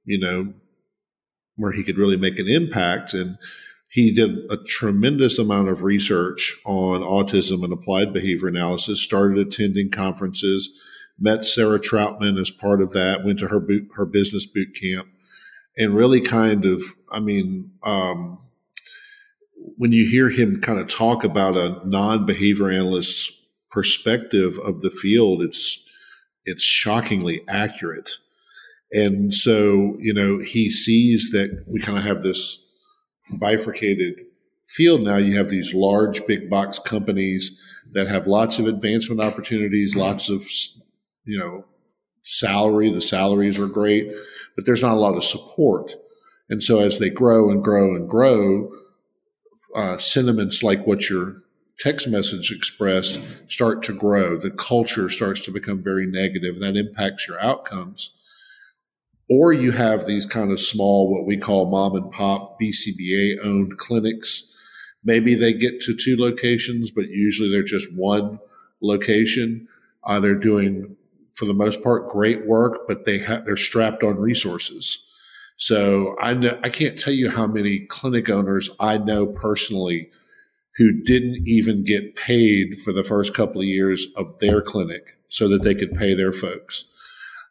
[0.04, 0.52] you know,
[1.56, 3.12] where he could really make an impact.
[3.12, 3.36] And
[3.90, 9.90] he did a tremendous amount of research on autism and applied behavior analysis, started attending
[9.90, 10.70] conferences,
[11.18, 15.08] met Sarah Troutman as part of that, went to her boot, her business boot camp,
[15.76, 18.38] and really kind of, I mean, um,
[19.76, 23.30] when you hear him kind of talk about a non-behavior analyst's
[23.70, 25.84] perspective of the field, it's
[26.44, 28.18] it's shockingly accurate.
[28.92, 32.66] And so, you know, he sees that we kind of have this
[33.38, 34.14] bifurcated
[34.66, 35.16] field now.
[35.16, 37.60] You have these large big box companies
[37.92, 40.44] that have lots of advancement opportunities, lots of,
[41.24, 41.64] you know,
[42.22, 42.90] salary.
[42.90, 44.12] The salaries are great,
[44.56, 45.94] but there's not a lot of support.
[46.48, 48.72] And so as they grow and grow and grow,
[49.76, 51.39] uh, sentiments like what your
[51.80, 54.36] text message expressed start to grow.
[54.36, 58.16] The culture starts to become very negative, and that impacts your outcomes
[59.30, 63.78] or you have these kind of small, what we call mom and pop BCBA owned
[63.78, 64.52] clinics.
[65.04, 68.40] Maybe they get to two locations, but usually they're just one
[68.82, 69.68] location.
[70.02, 70.96] Uh, they're doing,
[71.36, 75.06] for the most part, great work, but they have they're strapped on resources.
[75.56, 80.10] So I know I can't tell you how many clinic owners I know personally
[80.76, 85.48] who didn't even get paid for the first couple of years of their clinic so
[85.48, 86.84] that they could pay their folks.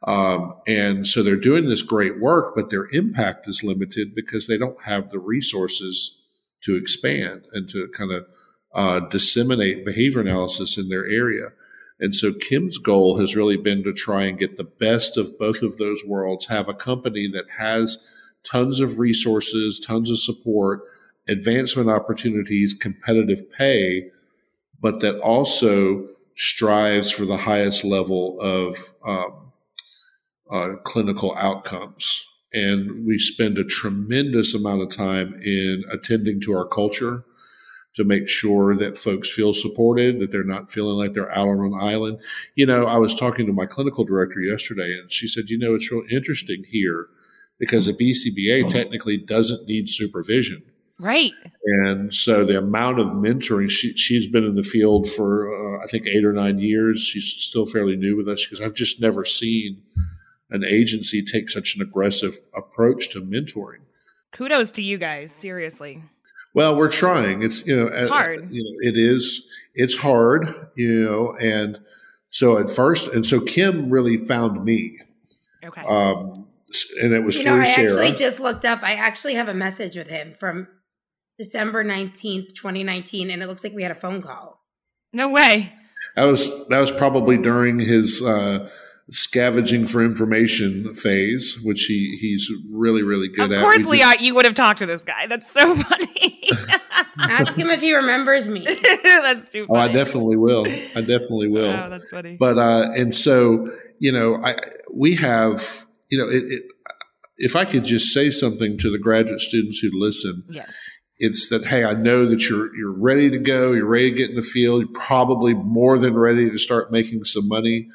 [0.08, 4.58] Um, and so they're doing this great work, but their impact is limited because they
[4.58, 6.24] don't have the resources
[6.62, 8.26] to expand and to kind of
[8.74, 11.48] uh, disseminate behavior analysis in their area.
[12.00, 15.62] And so Kim's goal has really been to try and get the best of both
[15.62, 20.82] of those worlds, have a company that has tons of resources, tons of support,
[21.30, 24.10] advancement opportunities, competitive pay,
[24.82, 29.52] but that also strives for the highest level of um,
[30.50, 32.26] uh, clinical outcomes.
[32.54, 37.24] And we spend a tremendous amount of time in attending to our culture,
[37.96, 41.60] to make sure that folks feel supported, that they're not feeling like they're out on
[41.60, 42.20] an island.
[42.56, 45.74] You know, I was talking to my clinical director yesterday and she said, you know,
[45.74, 47.08] it's real interesting here
[47.58, 50.64] because a BCBA technically doesn't need supervision.
[51.00, 51.32] Right.
[51.84, 55.88] And so the amount of mentoring, she, she's been in the field for, uh, I
[55.88, 57.00] think, eight or nine years.
[57.02, 59.82] She's still fairly new with us because I've just never seen
[60.50, 63.80] an agency take such an aggressive approach to mentoring.
[64.32, 66.04] Kudos to you guys, seriously.
[66.54, 67.44] Well, we're trying.
[67.44, 68.48] It's you know, It's uh, hard.
[68.52, 69.48] you know, it is.
[69.76, 71.80] It's hard, you know, and
[72.32, 75.00] so at first, and so Kim really found me,
[75.64, 75.82] Okay.
[75.84, 76.48] um,
[77.02, 77.88] and it was You know, through I Sarah.
[77.92, 78.82] actually just looked up.
[78.84, 80.68] I actually have a message with him from
[81.40, 84.62] December 19th, 2019, and it looks like we had a phone call.
[85.14, 85.74] no way.
[86.16, 88.70] that was that was probably during his uh,
[89.10, 93.58] scavenging for information phase, which he he's really really good Of at.
[93.58, 95.26] Of course, We just- Leah, you would have talked to this guy.
[95.28, 96.50] That's so funny.
[97.18, 98.66] Ask him if he remembers me.
[99.04, 99.76] that's too Oh.
[99.76, 100.66] I definitely will.
[100.66, 101.70] I definitely will.
[101.72, 102.38] Oh, that's funny.
[102.40, 103.68] but uh and so
[104.00, 104.56] you know i
[104.94, 106.64] we have you know it, it
[107.38, 110.72] if i could just say something to the graduate students who listen yes.
[111.20, 114.30] It's that hey i know that you're you're ready to go you're ready to get
[114.30, 117.90] in the field you're probably more than ready to start making some money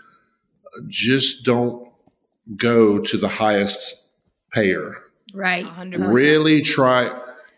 [0.89, 1.89] just don't
[2.57, 4.09] go to the highest
[4.53, 4.95] payer
[5.33, 5.65] Right.
[5.67, 6.13] 100%.
[6.15, 7.11] really try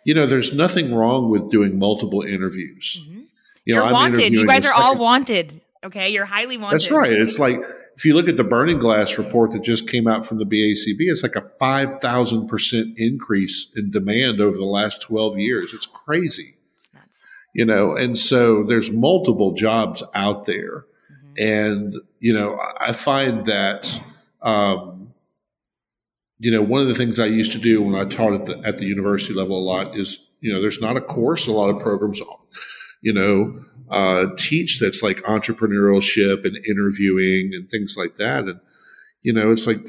[0.05, 3.25] you know there's nothing wrong with doing multiple interviews Mhm.
[3.65, 4.33] you know You're I'm wanted.
[4.33, 5.61] You guys are all wanted.
[5.85, 6.75] Okay, you're highly wanted.
[6.81, 7.13] That's right.
[7.13, 7.61] It's like
[7.97, 10.97] if you look at the Burning Glass report that just came out from the BACB,
[11.01, 15.73] it's like a 5,000% increase in demand over the last 12 years.
[15.73, 16.89] It's crazy, It's
[17.55, 20.85] you know, and so there's multiple jobs out there.
[21.11, 21.41] Mhm.
[21.41, 23.99] And, you know, I I find that,
[24.43, 25.15] um,
[26.39, 28.59] you know, one of the things I used to do when I taught at the,
[28.69, 31.71] at the university level a lot is, you know, there's not a course, a lot
[31.71, 32.21] of programs,
[33.03, 33.59] you know,
[33.91, 38.45] uh, teach that's like entrepreneurship and interviewing and things like that.
[38.45, 38.61] And,
[39.23, 39.81] you know, it's like,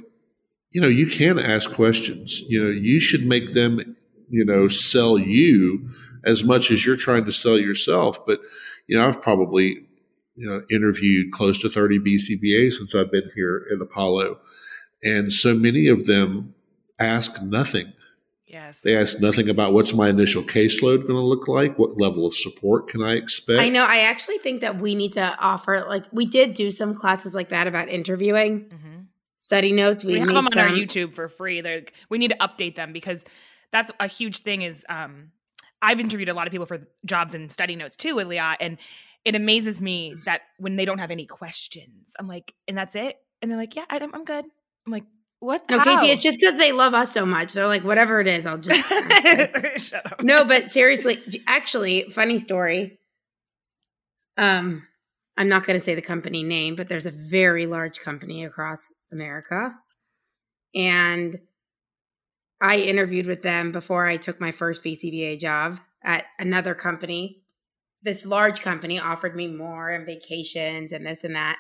[0.72, 2.42] you know, you can ask questions.
[2.42, 3.80] You know, you should make them,
[4.30, 5.90] you know, sell you
[6.24, 8.26] as much as you're trying to sell yourself.
[8.26, 8.40] But,
[8.88, 9.86] you know, I've probably,
[10.36, 14.40] you know, interviewed close to 30 BCBA since I've been here in Apollo.
[15.04, 16.54] And so many of them
[17.00, 17.94] ask nothing.
[18.68, 18.82] Yes.
[18.82, 21.80] They ask nothing about what's my initial caseload going to look like?
[21.80, 23.60] What level of support can I expect?
[23.62, 23.86] I know.
[23.86, 27.50] I actually think that we need to offer, like, we did do some classes like
[27.50, 29.06] that about interviewing, Mhm.
[29.40, 30.04] study notes.
[30.04, 31.62] We, We, have them on our YouTube for free.
[31.62, 33.24] They're, we need to update them because
[33.72, 34.64] that's a huge thing.
[34.64, 35.32] Is um,
[35.82, 38.78] I've interviewed a lot of people for jobs and study notes too with Leah, and
[39.24, 43.18] it amazes me that when they don't have any questions, I'm like, and that's it,
[43.42, 44.46] and they're like, yeah, I, I'm good.
[44.86, 45.04] I'm like,
[45.40, 45.70] what?
[45.70, 46.00] No, How?
[46.00, 47.54] Casey, it's just because they love us so much.
[47.54, 48.88] They're like, whatever it is, I'll just.
[49.88, 50.24] Shut up.
[50.24, 53.00] no, but seriously, actually, funny story.
[54.36, 54.88] Um,
[55.38, 58.92] I'm not going to say the company name, but there's a very large company across
[59.12, 59.76] America,
[60.74, 61.40] and
[62.60, 67.44] I interviewed with them before I took my first BCBA job at another company.
[68.02, 71.58] This large company offered me more and vacations and this and that,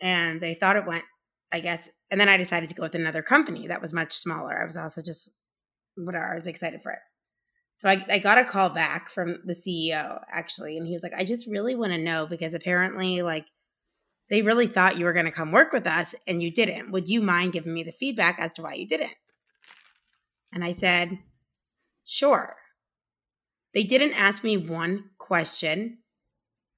[0.00, 1.04] and they thought it went,
[1.54, 1.88] I guess.
[2.10, 4.60] And then I decided to go with another company that was much smaller.
[4.60, 5.30] I was also just
[5.96, 6.32] whatever.
[6.32, 6.98] I was excited for it.
[7.76, 11.14] So I, I got a call back from the CEO actually, and he was like,
[11.16, 13.46] I just really want to know because apparently, like,
[14.30, 16.90] they really thought you were going to come work with us and you didn't.
[16.90, 19.14] Would you mind giving me the feedback as to why you didn't?
[20.52, 21.18] And I said,
[22.04, 22.56] Sure.
[23.74, 25.98] They didn't ask me one question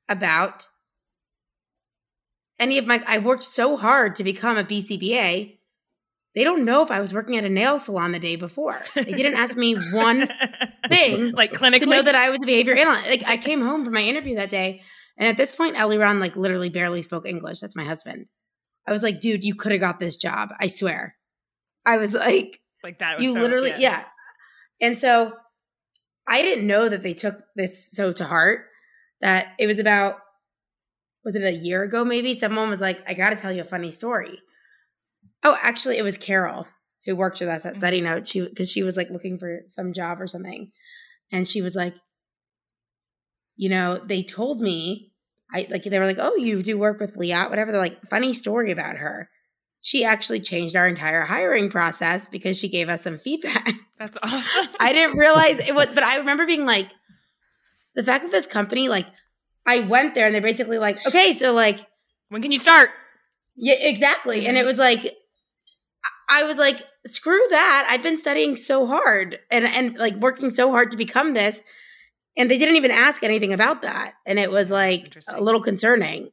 [0.07, 0.67] about
[2.59, 3.03] any of my.
[3.07, 5.59] I worked so hard to become a BCBA.
[6.35, 8.83] They don't know if I was working at a nail salon the day before.
[8.95, 10.29] They didn't ask me one
[10.89, 11.81] thing like clinically.
[11.81, 13.09] to know that I was a behavior analyst.
[13.09, 14.83] Like I came home from my interview that day,
[15.19, 17.61] and at this point, Eliran like literally barely spoke English.
[17.61, 18.27] That's my husband.
[18.87, 20.51] I was like, dude, you could have got this job.
[20.61, 21.17] I swear.
[21.85, 23.17] I was like, like that.
[23.19, 24.05] Was you so- literally, yeah.
[24.81, 25.33] And so
[26.29, 28.67] I didn't know that they took this so to heart.
[29.23, 30.17] That it was about,
[31.27, 32.05] was it a year ago?
[32.05, 34.39] Maybe someone was like, I got to tell you a funny story.
[35.43, 36.67] Oh, actually, it was Carol
[37.05, 37.79] who worked with us at mm.
[37.79, 38.29] Study Note.
[38.29, 40.71] She because she was like looking for some job or something,
[41.33, 41.95] and she was like,
[43.57, 45.13] you know, they told me,
[45.53, 47.73] I like they were like, oh, you do work with Leah, whatever.
[47.73, 49.29] They're like, funny story about her.
[49.81, 53.75] She actually changed our entire hiring process because she gave us some feedback.
[53.99, 54.69] That's awesome.
[54.79, 56.91] I didn't realize it was, but I remember being like,
[57.95, 59.07] the fact that this company, like,
[59.67, 61.87] I went there and they're basically like, okay, so like,
[62.29, 62.91] when can you start?
[63.57, 64.47] yeah, exactly.
[64.47, 64.69] And it mm-hmm.
[64.69, 65.15] was like,
[66.29, 67.87] I was like, screw that.
[67.91, 71.63] I've been studying so hard and, and like working so hard to become this.
[72.37, 74.15] And they didn't even ask anything about that.
[74.27, 76.31] And it was like a little concerning.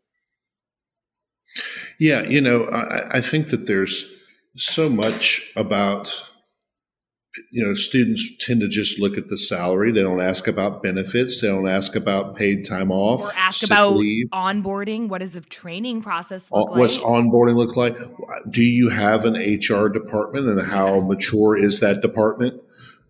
[1.99, 4.11] Yeah, you know, I, I think that there's
[4.57, 6.29] so much about
[7.51, 11.41] you know students tend to just look at the salary they don't ask about benefits
[11.41, 15.09] they don't ask about paid time off or ask about leave, onboarding.
[15.09, 16.79] What does the training process uh, look like?
[16.79, 17.97] what's onboarding look like
[18.49, 22.61] do you have an hr department and how mature is that department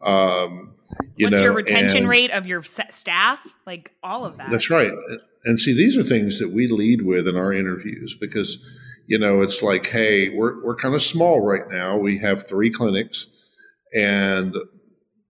[0.01, 0.73] um
[1.15, 3.45] you What's know your retention and- rate of your staff?
[3.65, 4.49] Like all of that.
[4.51, 4.91] That's right.
[5.45, 8.63] And see, these are things that we lead with in our interviews because,
[9.07, 11.97] you know, it's like, hey, we're, we're kind of small right now.
[11.97, 13.27] We have three clinics
[13.93, 14.56] and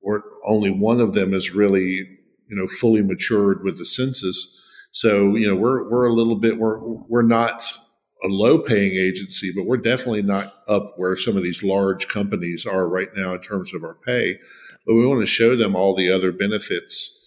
[0.01, 1.95] we're only one of them is really,
[2.47, 4.59] you know, fully matured with the census.
[4.91, 7.63] So, you know, we're, we're a little bit, we're, we're not
[8.23, 12.65] a low paying agency, but we're definitely not up where some of these large companies
[12.65, 14.37] are right now in terms of our pay.
[14.85, 17.19] But we want to show them all the other benefits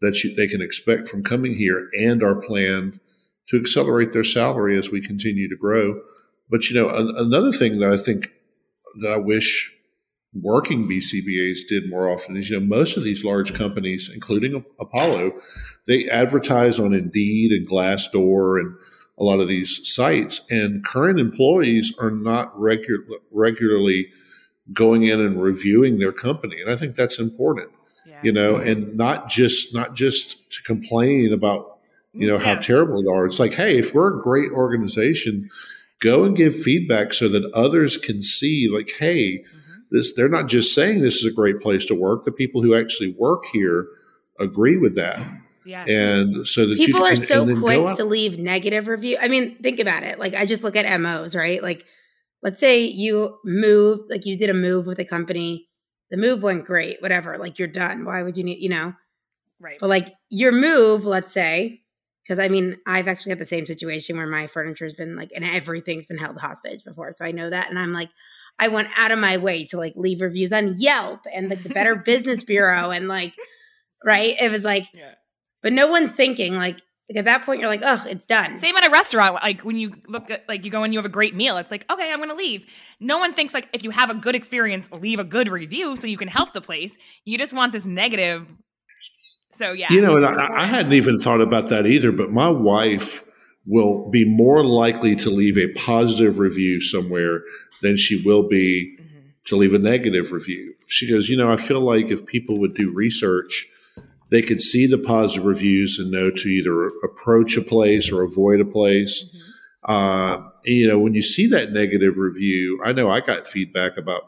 [0.00, 3.00] that you, they can expect from coming here and our plan
[3.48, 6.00] to accelerate their salary as we continue to grow.
[6.50, 8.28] But you know, an, another thing that I think
[9.00, 9.72] that I wish
[10.40, 15.32] working BCBAs did more often is you know most of these large companies, including Apollo,
[15.86, 18.74] they advertise on Indeed and Glassdoor and
[19.16, 24.08] a lot of these sites, and current employees are not regular, regularly
[24.72, 27.68] going in and reviewing their company, and I think that's important
[28.06, 28.18] Yeah.
[28.22, 31.78] you know, and not just not just to complain about
[32.12, 32.66] you know how Yes.
[32.66, 33.26] terrible they are.
[33.26, 35.48] It's like, hey, if we're a great organization,
[36.00, 39.60] go and give feedback so that others can see, like, hey, Mhm.
[39.94, 42.24] This they're not just saying this is a great place to work.
[42.24, 43.86] The people who actually work here
[44.38, 45.20] agree with that,
[45.64, 45.84] Yeah.
[45.88, 49.16] and so that People you are and- so and then quick to leave negative review.
[49.20, 50.18] I mean, think about it.
[50.18, 51.62] Like I just look at MOs, right?
[51.62, 51.84] Like
[52.42, 55.68] let's say you move, like you did a move with a company.
[56.10, 57.38] The move went great, whatever.
[57.38, 58.04] Like you're done.
[58.04, 58.92] Why would you need, you know?
[59.60, 59.78] right.
[59.80, 61.80] But like your move, let's say,
[62.22, 65.44] because I mean, I've actually had the same situation where my furniture's been like, and
[65.44, 67.12] everything's been held hostage before.
[67.14, 67.70] So I know that.
[67.70, 68.10] And I'm like,
[68.58, 71.68] I went out of my way to like leave reviews on Yelp and like the
[71.70, 73.32] Better Business Bureau and like,
[74.04, 74.34] right?
[74.40, 75.14] It was like, Yeah.
[75.62, 78.56] but no one's thinking like, like at that point, you're like, oh, it's done.
[78.58, 79.34] Same at a restaurant.
[79.34, 81.70] Like when you look at, like you go and you have a great meal, it's
[81.70, 82.64] like, okay, I'm going to leave.
[82.98, 86.06] No one thinks like if you have a good experience, leave a good review so
[86.06, 86.96] you can help the place.
[87.26, 88.46] You just want this negative.
[89.52, 92.48] So yeah, You know, and I, I hadn't even thought about that either, but my
[92.48, 93.23] wife
[93.66, 97.42] will be more likely to leave a positive review somewhere
[97.82, 99.46] than she will be Mhm.
[99.46, 100.74] to leave a negative review.
[100.86, 103.68] She goes, You know, I feel like if people would do research,
[104.30, 108.60] they could see the positive reviews and know to either approach a place or avoid
[108.60, 109.24] a place.
[109.24, 109.40] Mhm.
[109.86, 114.22] Uh, you know, when you see that negative review, I know I got feedback about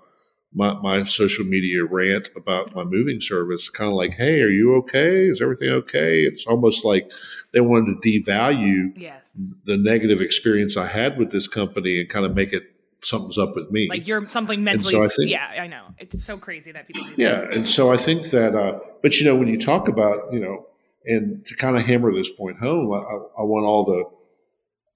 [0.55, 4.75] my, my social media rant about my moving service, kind of like, hey, are you
[4.77, 5.27] okay?
[5.27, 6.21] Is everything okay?
[6.21, 7.11] It's almost like
[7.53, 9.26] they wanted to devalue Yes.
[9.65, 12.65] The negative experience I had with this company and kind of make it
[13.03, 13.89] something's up with me.
[13.89, 14.93] Like you're something mentally.
[14.93, 15.95] so I think- yeah, I know.
[15.99, 17.19] It's so crazy that people do that.
[17.19, 20.41] Yeah, and so I think that, uh, but you know, when you talk about, you
[20.41, 20.67] know,
[21.05, 24.05] and to kind of hammer this point home, I, I want all the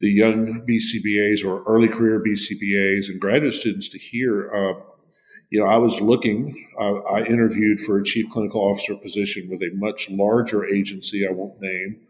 [0.00, 4.50] the young BCBAs or early career BCBAs and graduate students to hear.
[4.53, 4.81] Uh,
[5.50, 6.68] you know, I was looking.
[6.79, 11.26] Uh, I interviewed for a chief clinical officer position with a much larger agency.
[11.29, 12.00] I won't name.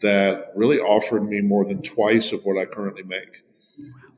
[0.00, 3.44] That really offered me more than twice of what I currently make.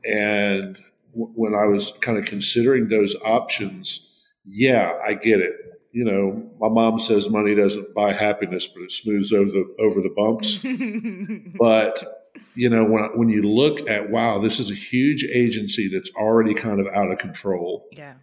[0.09, 0.77] And
[1.13, 4.11] w- when I was kind of considering those options,
[4.45, 5.55] yeah, I get it.
[5.91, 10.01] You know, my mom says money doesn't buy happiness, but it smooths over the over
[10.01, 10.57] the bumps.
[11.59, 12.03] but
[12.55, 16.53] you know, when when you look at wow, this is a huge agency that's already
[16.53, 18.13] kind of out of control yeah.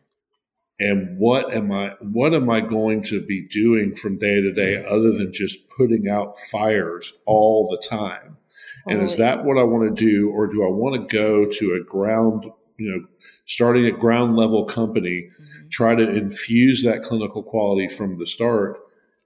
[0.78, 4.84] And what am i what am i going to be doing from day to day
[4.84, 8.36] other than just putting out fires all the time?
[8.88, 11.74] And is that what i want to do or do i want to go to
[11.74, 12.44] a ground
[12.78, 13.06] you know
[13.46, 15.70] starting a ground level company Mhm.
[15.70, 18.78] try to infuse that clinical quality from the start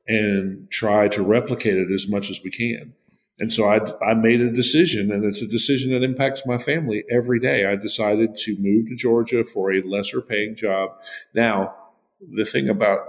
[0.08, 2.94] and try to replicate it as much as we can
[3.40, 7.04] and so I, I made a decision, and it's a decision that impacts my family
[7.10, 7.64] every day.
[7.64, 10.90] I decided to move to Georgia for a lesser paying job.
[11.34, 11.74] Now,
[12.20, 13.00] the thing about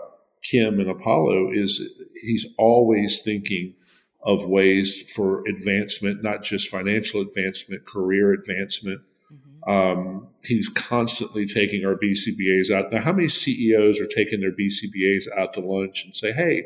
[0.41, 3.75] Kim and Apollo is he's always thinking
[4.23, 9.01] of ways for advancement, not just financial advancement, career advancement.
[9.33, 9.69] Mhm.
[9.69, 12.91] Um, he's constantly taking our BCBAs out.
[12.93, 16.63] Now, how many CEOs are taking their BCBAs out to lunch and say, hey,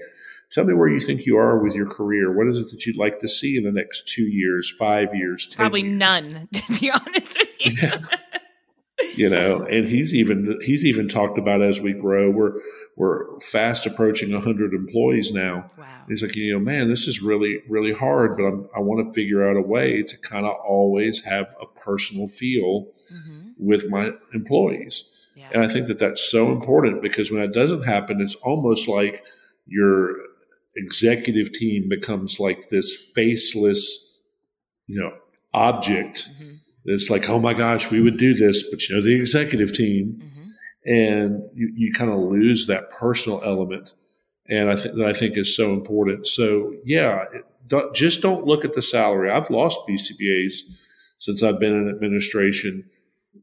[0.51, 2.35] tell me where you think you are with your career?
[2.35, 5.47] What is it that you'd like to see in the next two years, five years,
[5.47, 5.93] 10 Probably years?
[5.93, 7.89] none, to be honest with you.
[9.15, 12.59] you know, and he's even he's even talked about as we grow, we're
[12.95, 15.67] we're fast approaching hundred employees now.
[15.77, 15.85] Wow.
[16.07, 19.13] He's like, you know, man, this is really really hard, but I'm, I want to
[19.13, 24.11] figure out a way to kind of always have a personal feel hmm with my
[24.33, 25.09] employees.
[25.35, 25.49] Yeah.
[25.53, 29.23] And I think that that's so important because when that doesn't happen, it's almost like
[29.65, 30.17] your
[30.75, 34.19] executive team becomes like this faceless,
[34.87, 35.13] you know,
[35.53, 36.29] object.
[36.41, 36.57] Mhm.
[36.85, 40.21] It's like, oh my gosh, we would do this, but you know, the executive team,
[40.21, 40.51] Mhm.
[40.85, 43.93] and you, you kind of lose that personal element.
[44.47, 46.27] And I think that I think is so important.
[46.27, 49.31] So yeah, it, don't, just don't look at the salary.
[49.31, 50.63] I've lost BCBA's
[51.17, 52.83] since I've been in administration.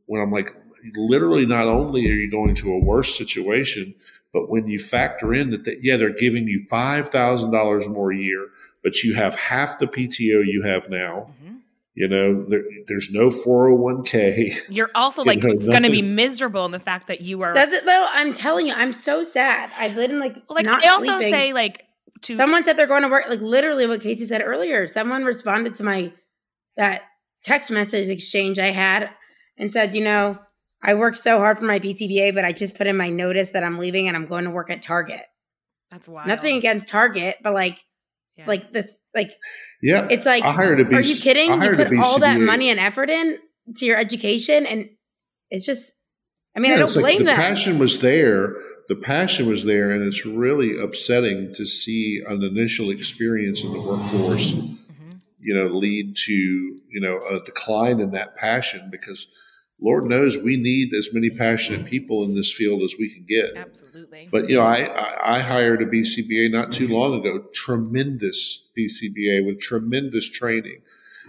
[0.06, 0.54] When I'm like,
[0.94, 3.94] literally, not only are you going to a worse situation,
[4.32, 8.12] but when you factor in that, that yeah, they're giving you five thousand dollars more
[8.12, 8.48] a year,
[8.82, 11.30] but you have half the PTO you have now.
[11.44, 11.58] Mhm.
[11.94, 14.54] You know, there, there's no 401k.
[14.70, 17.52] You're also You like going to be miserable in the fact that you are.
[17.52, 18.06] Does it though?
[18.08, 19.70] I'm telling you, I'm so sad.
[19.76, 21.30] I've been like like not I also sleeping.
[21.30, 21.84] say like
[22.22, 23.24] to Someone said they're going to work.
[23.28, 24.86] Like literally, what Casey said earlier.
[24.86, 26.12] Someone responded to my
[26.76, 27.02] that
[27.44, 29.10] text message exchange I had
[29.58, 30.38] and said, you know,
[30.82, 33.62] I worked so hard for my BCBA, but I just put in my notice that
[33.62, 35.22] I'm leaving and I'm going to work at Target.
[35.90, 37.78] that's why Nothing against Target, but like,
[38.36, 38.46] Yeah.
[38.46, 39.32] like this, like
[39.82, 41.50] Yeah, it's like, I hired a BC, are you kidding?
[41.50, 43.38] I You hired a put all that money and effort in
[43.76, 44.88] to your education, and
[45.50, 45.92] it's just.
[46.56, 47.36] I mean, Yeah, I don't it's like blame the them.
[47.36, 48.54] passion was there.
[48.88, 53.80] The passion was there, and it's really upsetting to see an initial experience in the
[53.80, 55.20] workforce, Mhm.
[55.40, 59.28] you know, lead to you know a decline in that passion because
[59.82, 63.56] Lord knows we need as many passionate people in this field as we can get.
[63.56, 64.28] absolutely.
[64.30, 69.44] But you know, I, I, I hired a BCBA not too long ago, tremendous BCBA
[69.44, 70.82] with tremendous training.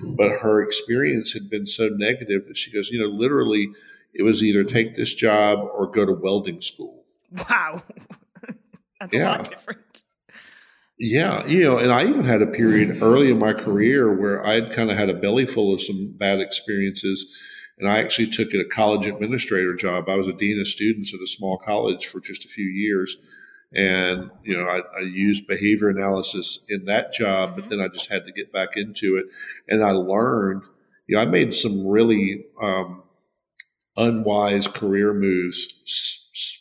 [0.04, 3.70] But her experience had been so negative that she goes, you know, literally,
[4.14, 7.04] it was either take this job or go to welding school.
[7.50, 7.84] wow,
[9.00, 9.30] that's a Yeah.
[9.38, 10.04] lot different.
[11.00, 14.72] Yeah, you know, and I even had a period early in my career where I'd
[14.72, 17.36] kind of had a belly full of some bad experiences.
[17.84, 20.08] And I actually took a college administrator job.
[20.08, 23.18] I was a dean of students at a small college for just a few years.
[23.76, 28.10] And, you know, I, I used behavior analysis in that job, but then I just
[28.10, 29.26] had to get back into it.
[29.68, 30.64] And I learned,
[31.08, 33.04] you know, I made some really um,
[33.98, 35.68] unwise career moves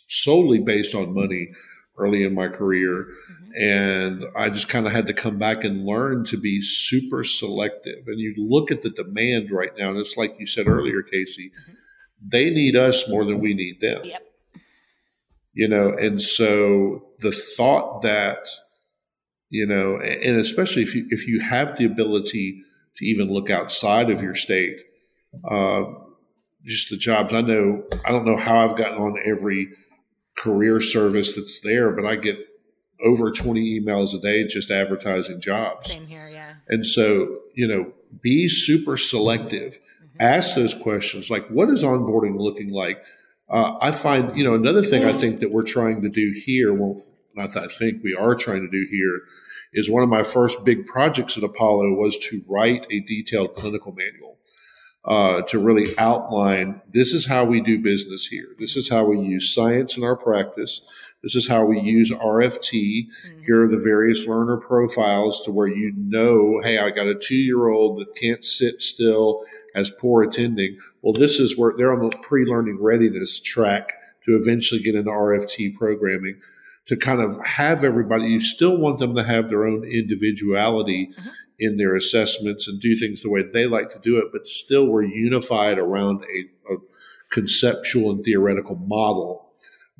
[0.09, 1.53] solely based on money
[1.99, 3.07] early in my career
[3.55, 8.07] and I just kind of had to come back and learn to be super selective.
[8.07, 11.53] And you look at the demand right now, and it's like you said earlier, Casey,
[12.26, 14.03] they need us more than we need them.
[14.05, 14.26] Yep.
[15.55, 18.48] You know, and so the thought that,
[19.50, 22.62] you know, and especially if you if you have the ability
[22.94, 24.80] to even look outside of your state,
[25.44, 25.84] uh,
[26.64, 27.34] just the jobs.
[27.34, 29.68] I know I don't know how I've gotten on every
[30.38, 32.38] career service that's there, but I get
[33.05, 35.90] over 20 emails a day just advertising jobs.
[35.90, 36.55] Same here, yeah.
[36.68, 39.78] And so, you know, be super selective.
[40.20, 43.03] Ask those questions like, what is onboarding looking like?
[43.48, 46.72] Uh, I find, you know, another thing I think that we're trying to do here,
[46.72, 47.03] well,
[47.34, 49.22] not that I think we are trying to do here,
[49.72, 53.92] is one of my first big projects at Apollo was to write a detailed clinical
[53.92, 54.38] manual
[55.05, 58.48] uh, to really outline this is how we do business here.
[58.59, 60.88] This is how we use science in our practice.
[61.23, 63.07] This is how we use RFT.
[63.07, 63.43] Mm-hmm.
[63.45, 67.37] Here are the various learner profiles to where you know, hey, I got a two
[67.37, 69.45] year old that can't sit still,
[69.75, 70.79] has poor attending.
[71.01, 73.93] Well, this is where they're on the pre learning readiness track
[74.25, 76.41] to eventually get into RFT programming
[76.87, 81.29] to kind of have everybody, you still want them to have their own individuality mm-hmm.
[81.59, 84.87] in their assessments and do things the way they like to do it, but still
[84.87, 86.79] we're unified around a, a
[87.31, 89.51] conceptual and theoretical model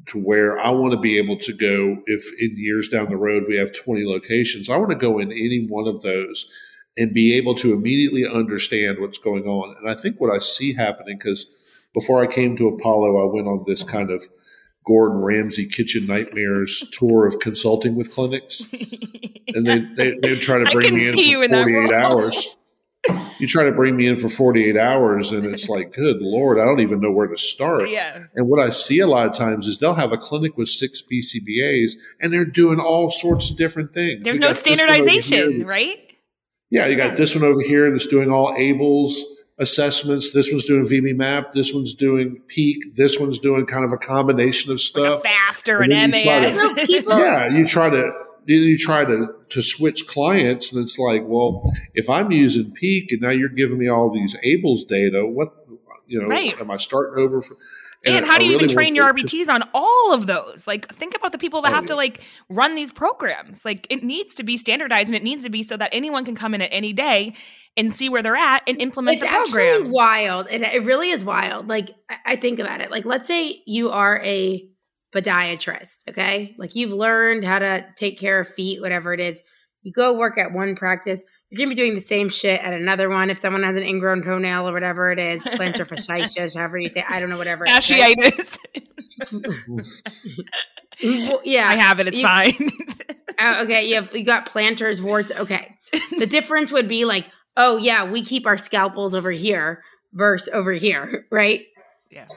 [0.07, 3.45] to where I want to be able to go if in years down the road
[3.49, 6.51] we have 20 locations, I want to go in any one of those
[6.97, 9.77] and be able to immediately understand what's going on.
[9.79, 11.55] And I think what I see happening, because
[11.95, 14.25] before I came to Apollo, I went on this kind of
[14.85, 18.63] Gordon Ramsay kitchen nightmares tour of consulting with clinics.
[19.55, 21.95] And they, they, they would try to bring me in for in that 48 role.
[21.95, 22.57] hours.
[23.39, 26.65] You try to bring me in for 48 hours, and it's like, good Lord, I
[26.65, 27.91] don't even know where to start.
[27.91, 28.25] yeah.
[28.37, 31.03] And what I see a lot of times is they'll have a clinic with six
[31.03, 34.23] BCBAs and they're doing all sorts of different things.
[34.23, 35.99] There's We no got this one over here standardization, right?
[36.71, 39.19] Yeah, you got this one over here that's doing all ABLLS
[39.59, 40.33] assessments.
[40.33, 41.53] This one's doing VB-MAPP.
[41.53, 42.97] This one's doing peak.
[42.97, 45.23] This one's doing kind of a combination of Like a stuff.
[45.23, 46.25] faster And and then you
[46.59, 48.13] try to- people, yeah, you try to
[48.47, 53.13] you you try to to switch clients, and it's like, well, if I'm using peak
[53.13, 55.55] and now you're giving me all these ABLLS data, what
[56.07, 56.59] you know, Right.
[56.61, 57.41] am I starting over?
[57.41, 57.57] For,
[58.05, 60.67] And, I- how I do you really even train your RBTs on all of those?
[60.67, 62.21] Like, think about the people that Oh, have to like
[62.51, 63.65] run these programs.
[63.65, 66.35] Like, it needs to be standardized and it needs to be so that anyone can
[66.35, 67.35] come in at any day
[67.77, 70.49] and see where they're at and implement it's the actually wild.
[70.51, 71.69] It, it really is wild.
[71.69, 72.91] Like I- I think about it.
[72.91, 74.69] Like let's say you are a
[75.15, 76.55] podiatrist, okay?
[76.59, 79.41] Like you've learned how to take care of feet, whatever it is.
[79.83, 81.23] You go work at one practice.
[81.51, 83.29] You're gonna be doing the same shit at another one.
[83.29, 87.05] If someone has an ingrown toenail or whatever it is, plantar fasciitis, however you say,
[87.09, 87.65] I don't know, whatever.
[87.67, 88.17] it is, right?
[88.17, 90.03] Fasciitis.
[91.03, 92.07] Well, yeah, I have it.
[92.09, 92.71] It's You- fine.
[93.45, 95.33] Oh, okay, you have you got planters, warts.
[95.33, 95.75] Okay,
[96.17, 99.83] the difference would be like, oh yeah, we keep our scalpels over here
[100.13, 101.63] versus over here, right?
[102.09, 102.29] Yeah.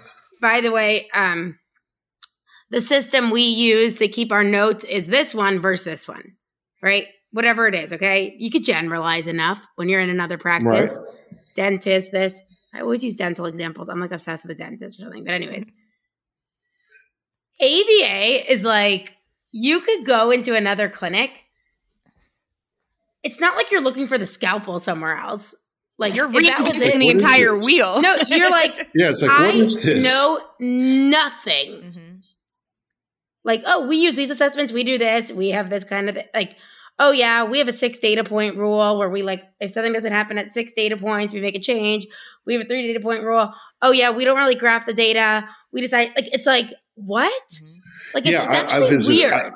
[0.41, 1.59] By the way, um,
[2.69, 6.33] the system we use to keep our notes is this one versus this one,
[6.81, 7.07] right?
[7.31, 8.35] Whatever it is, okay.
[8.37, 10.97] You could generalize enough when you're in another practice.
[11.55, 12.41] Dentist, this.
[12.73, 13.87] I always use dental examples.
[13.89, 15.23] I'm like obsessed with a dentist or something.
[15.23, 15.65] But anyways,
[17.61, 19.13] ABA is like
[19.51, 21.43] you could go into another clinic.
[23.23, 25.55] It's not like you're looking for the scalpel somewhere else.
[25.97, 28.01] Like You're if that reinventing the entire wheel.
[28.01, 30.03] No, you're like Yeah, it's like I what is this?
[30.03, 31.71] know nothing.
[31.71, 32.04] Mhm.
[33.45, 34.73] Like, oh, we use these assessments.
[34.73, 35.31] We do this.
[35.31, 36.57] We have this kind of like,
[36.99, 40.11] oh yeah, we have a six data point rule where we like if something doesn't
[40.11, 42.07] happen at six data points, we make a change.
[42.45, 43.53] We have a three data point rule.
[43.81, 45.47] Oh yeah, we don't really graph the data.
[45.71, 47.31] We decide like it's like what?
[47.63, 47.75] Mhm.
[48.13, 49.33] Like it's, Yeah, it's I- I visited- weird.
[49.33, 49.51] I-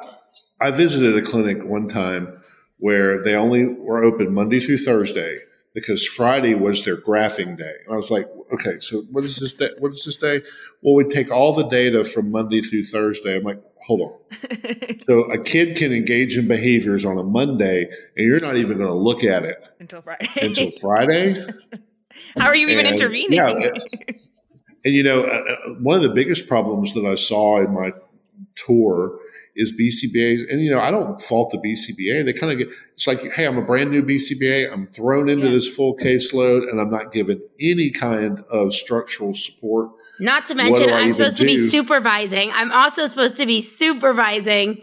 [0.61, 2.41] I visited a clinic one time
[2.79, 5.39] where they only were open Monday through Thursday
[5.73, 7.73] because Friday was their graphing day.
[7.85, 9.69] And I was like, okay, so what is this day?
[9.79, 10.41] What is this day?
[10.81, 13.37] Well, we take all the data from Monday through Thursday.
[13.37, 14.13] I'm like, hold on.
[15.07, 17.83] So a kid can engage in behaviors on a Monday
[18.15, 20.27] and you're not even going to look at it Until Friday.
[20.41, 21.43] until Friday.
[22.37, 23.33] How are you even And, intervening?
[23.33, 23.71] yeah,
[24.85, 27.91] And you know, uh, uh, one of the biggest problems that I saw in my
[28.55, 29.17] tour
[29.55, 30.51] is BCBA.
[30.51, 32.23] And you know, I don't fault the BCBA.
[32.25, 34.71] They kind of get it's like, hey, I'm a brand new BCBA.
[34.71, 35.51] I'm thrown into Yeah.
[35.53, 39.89] this full caseload, and I'm not given any kind of structural support.
[40.19, 42.51] Not to mention, I'm supposed to be supervising.
[42.53, 44.81] I'm also supposed to be supervising.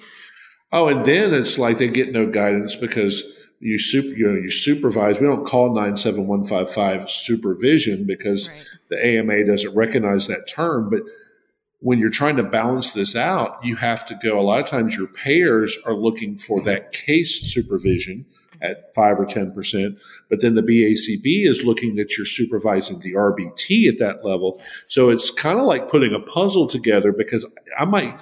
[0.72, 3.22] Oh, and then it's like they get no guidance because
[3.60, 5.20] you super, you know, you supervise.
[5.20, 8.66] We don't call nine seven one five five supervision because Right.
[8.90, 10.90] the AMA doesn't recognize that term.
[10.90, 11.02] But
[11.80, 14.38] when you're trying to balance this out, you have to go.
[14.38, 18.26] A lot of times, your payers are looking for that case supervision
[18.62, 19.98] at five or ten percent,
[20.28, 24.60] but then the BACB is looking that you're supervising the RBT at that level.
[24.88, 28.18] So it's kind of like putting a puzzle together because I might.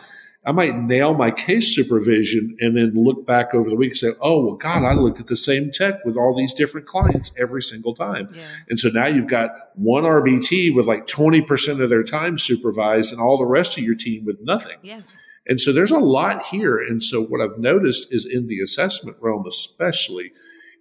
[0.46, 4.12] I might nail my case supervision and then look back over the week and say,
[4.20, 7.62] oh, well, God, I looked at the same tech with all these different clients every
[7.62, 8.28] single time.
[8.34, 8.42] Yeah.
[8.68, 13.22] And so now you've got one RBT with like 20% of their time supervised and
[13.22, 14.76] all the rest of your team with nothing.
[14.82, 15.04] Yes.
[15.46, 16.78] And so there's a lot here.
[16.78, 20.32] And so what I've noticed is in the assessment realm, especially,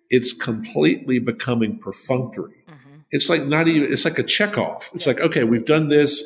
[0.09, 2.63] it's completely becoming perfunctory.
[2.69, 3.03] Mhm.
[3.11, 4.91] It's like not even, it's like a check off.
[4.93, 6.23] It's like, okay, we've done this.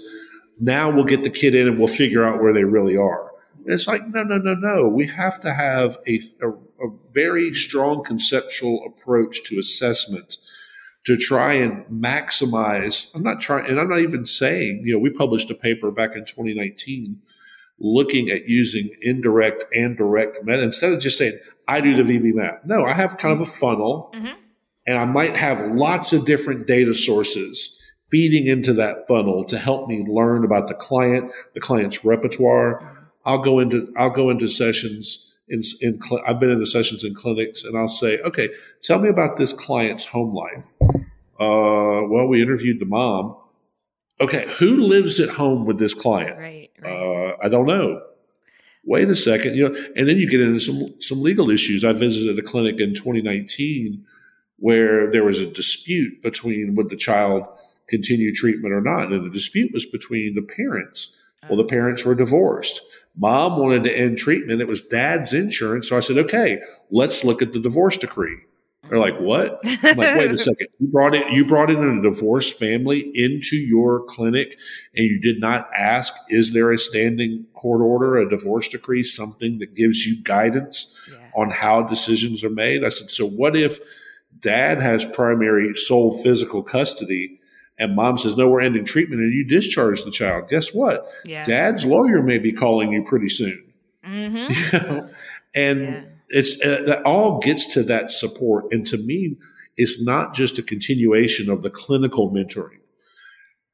[0.59, 3.31] Now we'll get the kid in and we'll figure out where they really are.
[3.65, 4.87] And it's like, no, no, no, no.
[4.87, 10.37] We have to have a, a, a very strong conceptual approach to assessment
[11.05, 13.15] to try and maximize.
[13.15, 16.15] I'm not trying, and I'm not even saying, you know, we published a paper back
[16.15, 17.21] in 2019
[17.79, 22.65] looking at using indirect and direct meta instead of just saying, I do the VB-MAPP.
[22.65, 24.33] No, I have kind of a funnel Mhm.
[24.87, 29.87] and I might have lots of different data sources feeding into that funnel to help
[29.89, 32.81] me learn about the client, the client's repertoire.
[33.25, 37.03] I'll go into I'll go into sessions in in cl- I've been in the sessions
[37.03, 38.49] in clinics and I'll say, okay,
[38.81, 40.73] tell me about this client's home life.
[41.39, 43.35] Uh, well, we interviewed the mom.
[44.19, 46.37] Okay, who lives at home with this client?
[46.39, 46.56] Right.
[46.81, 46.91] Right.
[46.91, 48.01] Uh, I don't know.
[48.83, 51.83] Wait a second, you know, and then you get into some some legal issues.
[51.83, 54.05] I visited a clinic in 2019
[54.59, 57.45] where there was a dispute between would the child
[57.87, 61.17] continue treatment or not, and the dispute was between the parents.
[61.47, 62.81] Well, the parents were divorced.
[63.15, 64.61] Mom wanted to end treatment.
[64.61, 66.59] It was dad's insurance, so I said, "Okay,
[66.91, 68.37] let's look at the divorce decree."
[68.89, 70.67] They're like, "What?" I'm like, wait a second.
[70.79, 71.31] You brought it.
[71.31, 74.57] You brought in a divorced family into your clinic,
[74.95, 79.59] and you did not ask, "Is there a standing court order, a divorce decree, something
[79.59, 81.29] that gives you guidance yeah.
[81.35, 83.79] on how decisions are made?" I said, "So what if
[84.39, 87.39] dad has primary sole physical custody,
[87.79, 90.49] and mom says, no, we're ending treatment, and you discharge the child?
[90.49, 91.07] Guess what?
[91.25, 91.43] Yeah.
[91.43, 93.63] Dad's lawyer may be calling you pretty soon."
[94.05, 95.07] Mm-hmm.
[95.55, 96.03] and Yeah.
[96.29, 99.35] It's uh, that all gets to that support and to me
[99.77, 102.79] it's not just a continuation of the clinical mentoring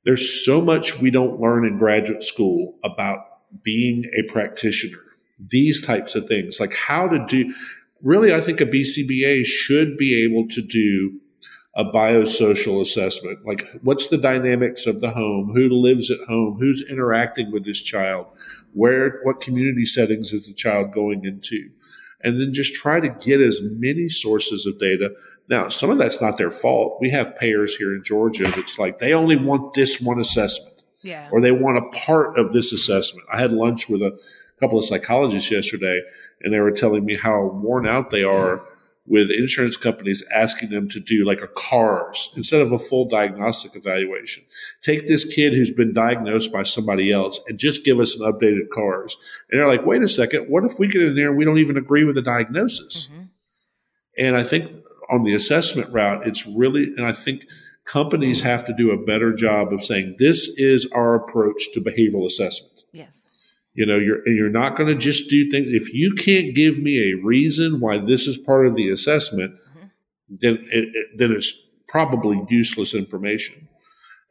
[0.05, 3.19] there's so much we don't learn in graduate school about
[3.61, 4.99] being a practitioner,
[5.39, 7.53] these types of things, like how to do.
[8.01, 11.19] Really, I think a BCBA should be able to do
[11.75, 13.45] a biosocial assessment.
[13.45, 15.53] Like, what's the dynamics of the home?
[15.53, 16.57] Who lives at home?
[16.59, 18.27] Who's interacting with this child?
[18.73, 21.69] Where, what community settings is the child going into?
[22.23, 25.13] And then just try to get as many sources of data.
[25.49, 26.97] Now, some of that's not their fault.
[27.01, 31.27] We have payers here in Georgia that's like, they only want this one assessment Yeah.
[31.31, 33.27] or they want a part of this assessment.
[33.31, 34.17] I had lunch with a
[34.59, 36.01] couple of psychologists yesterday,
[36.41, 38.63] and they were telling me how worn out they are
[39.05, 43.75] with insurance companies asking them to do like a CARS instead of a full diagnostic
[43.75, 44.43] evaluation.
[44.81, 48.69] Take this kid who's been diagnosed by somebody else and just give us an updated
[48.73, 49.17] CARS.
[49.51, 51.57] And they're like, wait a second, what if we get in there and we don't
[51.57, 53.09] even agree with the diagnosis?
[53.13, 53.27] Mhm.
[54.17, 54.71] And I think
[55.09, 57.45] on the assessment route, it's really, and I think
[57.83, 62.25] companies have to do a better job of saying, this is our approach to behavioral
[62.25, 62.85] assessment.
[62.93, 63.17] Yes.
[63.75, 65.73] You know, you're, and you're not going to just do things.
[65.73, 69.89] If you can't give me a reason why this is part of the assessment, Mhm.
[70.41, 71.51] then it, it, then it's
[71.87, 73.67] probably useless information.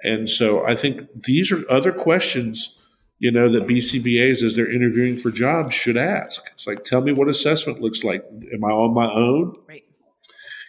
[0.04, 2.78] And so I think these are other questions,
[3.18, 6.42] you know, that BCBAs as they're interviewing for jobs should ask.
[6.54, 8.24] It's like, tell me what assessment looks like.
[8.52, 9.56] Am I on my own?
[9.68, 9.82] Right.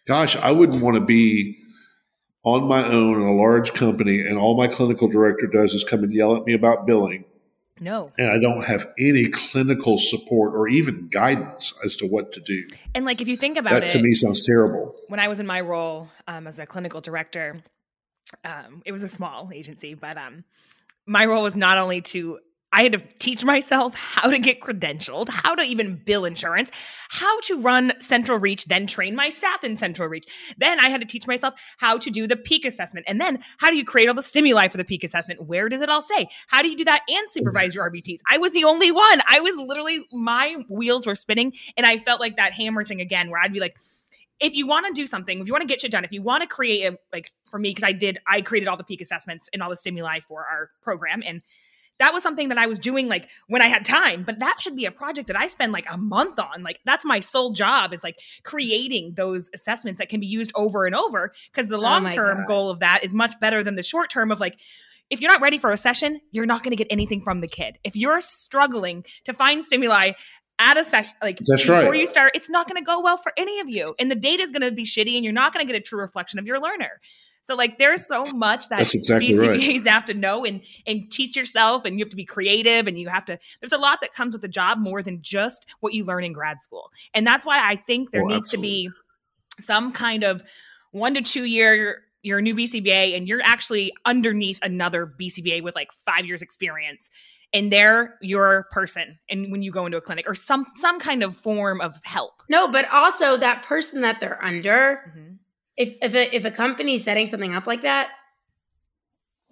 [0.07, 1.57] gosh, I wouldn't want to be
[2.43, 6.03] on my own in a large company and all my clinical director does is come
[6.03, 7.23] and yell at me about billing
[7.83, 8.11] No.
[8.17, 12.67] and I don't have any clinical support or even guidance as to what to do.
[12.95, 14.95] And like if you think about it, That it, to me sounds terrible.
[15.09, 17.61] when I was in my role um, as a clinical director,
[18.45, 20.43] um, it was a small agency, but um,
[21.05, 22.39] my role was not only to
[22.73, 26.71] I had to teach myself how to get credentialed, how to even bill insurance,
[27.09, 30.25] how to run Central Reach, then train my staff in Central Reach.
[30.57, 33.05] Then I had to teach myself how to do the peak assessment.
[33.07, 35.45] And then how do you create all the stimuli for the peak assessment?
[35.45, 36.27] Where does it all say?
[36.47, 38.19] How do you do that and supervise your RBTs?
[38.27, 39.21] I was the only one.
[39.29, 41.53] I was literally, my wheels were spinning.
[41.77, 43.77] And I felt like that hammer thing again, where I'd be like,
[44.39, 46.23] if you want to do something, if you want to get shit done, if you
[46.23, 48.99] want to create a like for me, because I did, I created all the peak
[48.99, 51.21] assessments and all the stimuli for our program.
[51.23, 51.43] And
[51.99, 54.75] that was something that I was doing like when I had time, but that should
[54.75, 56.63] be a project that I spend like a month on.
[56.63, 60.85] Like that's my sole job is like creating those assessments that can be used over
[60.85, 62.47] and over because the Oh long my term God.
[62.47, 64.55] goal of that is much better than the short term of like
[65.09, 67.47] if you're not ready for a session, you're not going to get anything from the
[67.47, 67.77] kid.
[67.83, 70.13] If you're struggling to find stimuli
[70.59, 71.99] at a sec, like That's before right.
[71.99, 74.41] you start, it's not going to go well for any of you, and the data
[74.41, 76.45] is going to be shitty, and you're not going to get a true reflection of
[76.45, 77.01] your learner.
[77.43, 79.59] So like, there's so much that That's exactly right.
[79.59, 82.97] BCBAs have to know and and teach yourself, and you have to be creative, and
[82.97, 83.37] you have to.
[83.61, 86.33] There's a lot that comes with the job more than just what you learn in
[86.33, 88.89] grad school, and that's why I think there Oh, needs to be
[89.59, 90.43] some kind of
[90.91, 95.75] one to two year you're a new BCBA and you're actually underneath another BCBA with
[95.75, 97.09] like five years experience
[97.53, 101.21] and they're your person and when you go into a clinic or some some kind
[101.21, 102.41] of form of help.
[102.49, 105.33] No, but also that person that they're under, Mm-hmm.
[105.77, 108.09] If if a, if a company is setting something up like that,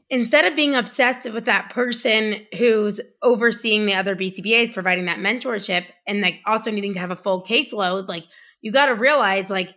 [0.10, 5.86] instead of being obsessed with that person who's overseeing the other BCBAs, providing that mentorship,
[6.06, 8.26] and like also needing to have a full caseload, like
[8.62, 9.76] you got to realize, like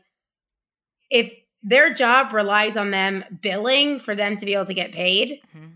[1.11, 1.33] if
[1.63, 5.75] their job relies on them billing for them to be able to get paid, Mhm.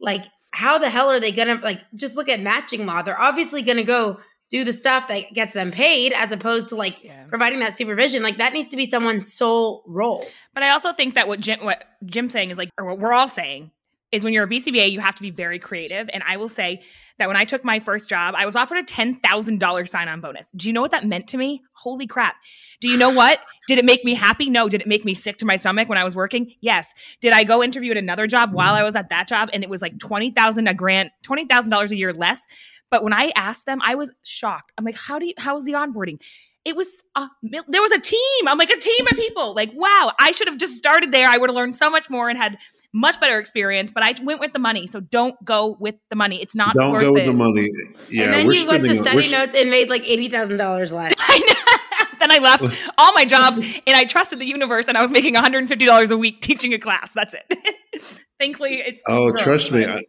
[0.00, 3.00] like how the hell are they gonna like just look at matching law?
[3.00, 4.20] They're obviously gonna go
[4.52, 7.24] do the stuff that gets them paid as opposed to like Yeah.
[7.24, 8.22] providing that supervision.
[8.22, 10.24] Like that needs to be someone's sole role.
[10.54, 13.12] But I also think that what Jim what Jim's saying is like or what we're
[13.14, 13.70] all saying
[14.12, 16.10] is when you're a BCBA, you have to be very creative.
[16.12, 16.82] And I will say
[17.18, 20.46] that when I took my first job, I was offered a $10,000 sign on bonus.
[20.54, 21.62] Do you know what that meant to me?
[21.72, 22.36] Holy crap.
[22.80, 23.40] Do you know what?
[23.68, 24.50] Did it make me happy?
[24.50, 24.68] No.
[24.68, 26.52] Did it make me sick to my stomach when I was working?
[26.60, 26.92] Yes.
[27.22, 29.70] Did I go interview at another job while I was at that job and it
[29.70, 32.46] was like 20000 a grant, $20,000 a year less?
[32.92, 34.70] But when I asked them, I was shocked.
[34.78, 36.20] I'm like, how do you, how was the onboarding?
[36.64, 38.46] It was, uh, there was a team.
[38.46, 39.52] I'm like, a team of people.
[39.52, 41.26] Like, wow, I should have just started there.
[41.26, 42.56] I would have learned so much more and had
[42.94, 44.86] much better experience, but I went with the money.
[44.86, 46.40] So don't go with the money.
[46.40, 47.68] It's not Don't worth go with the money.
[48.10, 49.02] Yeah, and then we're you went to spending.
[49.02, 51.14] study we're s- notes and made like eighty thousand dollars less.
[51.18, 52.16] I know.
[52.20, 52.62] then I left
[52.98, 56.42] all my jobs and I trusted the universe and I was making $150 a week
[56.42, 57.12] teaching a class.
[57.12, 58.04] That's it.
[58.38, 59.02] Thankfully, it's.
[59.08, 59.84] Oh, grown, trust me.
[59.84, 60.02] but- I,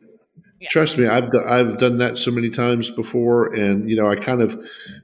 [0.64, 0.70] Yeah.
[0.70, 4.42] Trust me, I've I've done that so many times before, and you know, I kind
[4.42, 4.58] of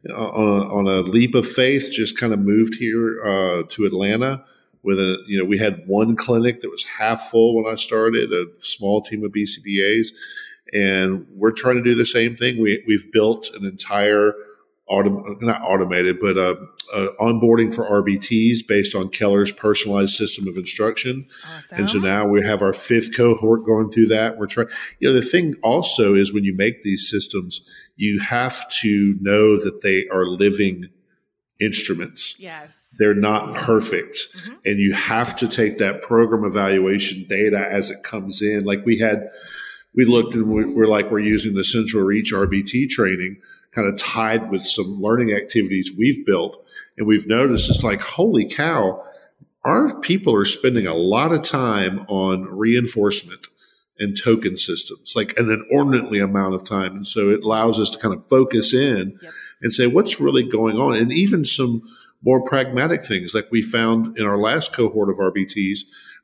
[0.09, 3.85] uh, on a, on a leap of faith just kind of moved here uh, to
[3.85, 4.45] Atlanta.
[4.83, 8.31] With a, you know, we had one clinic that was half full when I started,
[8.31, 10.13] a small team of BCBAs,
[10.73, 12.61] and we're trying to do the same thing.
[12.61, 14.35] We we've built an entire
[14.89, 16.55] autom- not automated, but uh,
[16.93, 21.27] uh, onboarding for RBTs based on Keller's personalized system of instruction.
[21.45, 21.77] Awesome.
[21.79, 24.37] And so now we have our fifth cohort going through that.
[24.37, 24.67] We're trying,
[24.99, 27.67] you know, the thing also is when you make these systems,
[27.97, 30.89] you have to know that they are living
[31.59, 32.37] instruments.
[32.39, 32.75] yes.
[32.97, 34.17] They're not perfect.
[34.45, 34.57] Mhm.
[34.65, 38.65] And you have to take that program evaluation data as it comes in.
[38.65, 39.29] Like we had,
[39.95, 43.37] we looked and we- we're like, we're using the Central Reach RBT training
[43.73, 46.63] kind of tied with some learning activities we've built.
[46.97, 49.03] And we've noticed it's like, holy cow,
[49.63, 53.47] our people are spending a lot of time on reinforcement
[53.99, 56.95] and token systems, like an inordinately amount of time.
[56.95, 59.31] And so it allows us to kind of focus in Yep.
[59.61, 60.95] and say, what's really going on?
[60.95, 61.81] And even some
[62.23, 65.79] more pragmatic things, like we found in our last cohort of RBTs,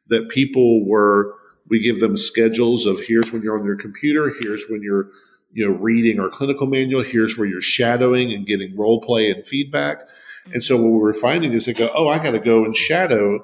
[0.07, 1.33] that people were,
[1.69, 5.09] we give them schedules of here's when you're on your computer, here's when you're
[5.55, 9.43] you know reading our clinical manual here's where you're shadowing and getting role play and
[9.43, 10.01] feedback
[10.53, 12.75] and so what we were finding is they go oh i got to go and
[12.75, 13.43] shadow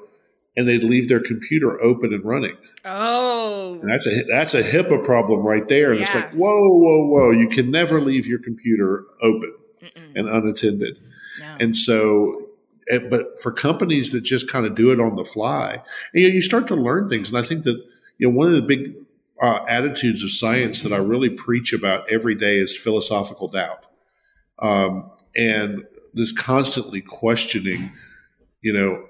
[0.55, 3.79] and they'd leave their computer open and running Oh.
[3.81, 5.91] and that's a that's a HIPAA problem right there.
[5.91, 7.31] And it's like, whoa, whoa, whoa!
[7.31, 9.53] You can never leave your computer open
[9.83, 10.15] Mm-mm.
[10.15, 10.97] and unattended.
[11.39, 11.57] No.
[11.59, 12.47] And so,
[12.89, 15.83] eh, but for companies that just kind of do it on the fly,
[16.13, 17.29] you, know, you start to learn things.
[17.29, 17.79] And I think that
[18.17, 18.95] you know one of the big
[19.41, 23.85] uh, attitudes of science that I really preach about every day is philosophical doubt,
[24.59, 27.91] um, and this constantly questioning.
[28.61, 29.05] You know,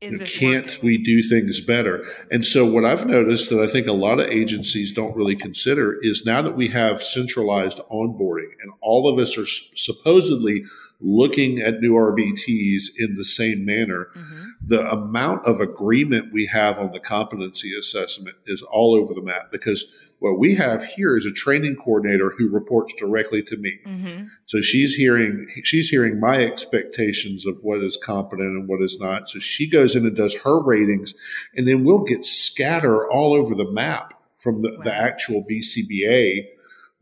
[0.00, 0.86] Is this can't working?
[0.86, 2.04] we do things better?
[2.32, 5.96] And so, what I've noticed that I think a lot of agencies don't really consider
[6.00, 10.64] is now that we have centralized onboarding and all of us are supposedly
[11.02, 14.46] looking at new RBTs in the same manner, Mhm.
[14.66, 19.50] the amount of agreement we have on the competency assessment is all over the map
[19.50, 23.80] because what we have here is a training coordinator who reports directly to me.
[23.84, 24.26] Mhm.
[24.46, 29.28] So she's hearing she's hearing my expectations of what is competent and what is not.
[29.28, 31.14] So she goes in and does her ratings,
[31.56, 36.46] and then we'll get scatter all over the map from the, the actual BCBA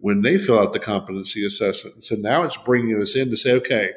[0.01, 2.05] when they fill out the competency assessment.
[2.05, 3.92] So now it's bringing us in to say, okay,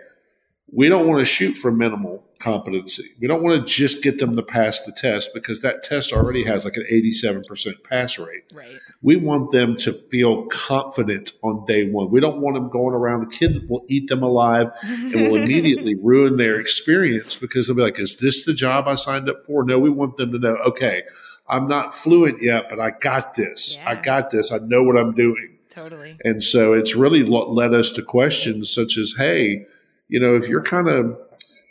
[0.72, 3.04] we don't want to shoot for minimal competency.
[3.22, 6.44] We don't want to just get them to pass the test because that test already
[6.44, 8.44] has like an 87% pass rate.
[8.52, 8.78] Right.
[9.02, 12.10] We want them to feel confident on day one.
[12.10, 13.22] We don't want them going around.
[13.22, 17.84] The kids will eat them alive and will immediately ruin their experience because they'll be
[17.84, 19.64] like, is this the job I signed up for?
[19.64, 21.04] No, we want them to know, okay,
[21.48, 23.78] I'm not fluent yet, but I got this.
[23.86, 24.52] I got this.
[24.52, 25.53] I know what I'm doing.
[25.74, 26.18] Totally.
[26.24, 29.66] And so it's really led us to questions such as, hey,
[30.08, 31.18] you know, if you're kind of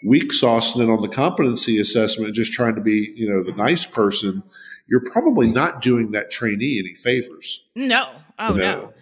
[0.04, 3.86] weak saucing it on the competency assessment, just trying to be, you know, the nice
[3.86, 4.42] person,
[4.88, 7.68] you're probably not doing that trainee any favors.
[7.76, 8.10] No.
[8.40, 8.54] Oh no.
[8.54, 8.92] No.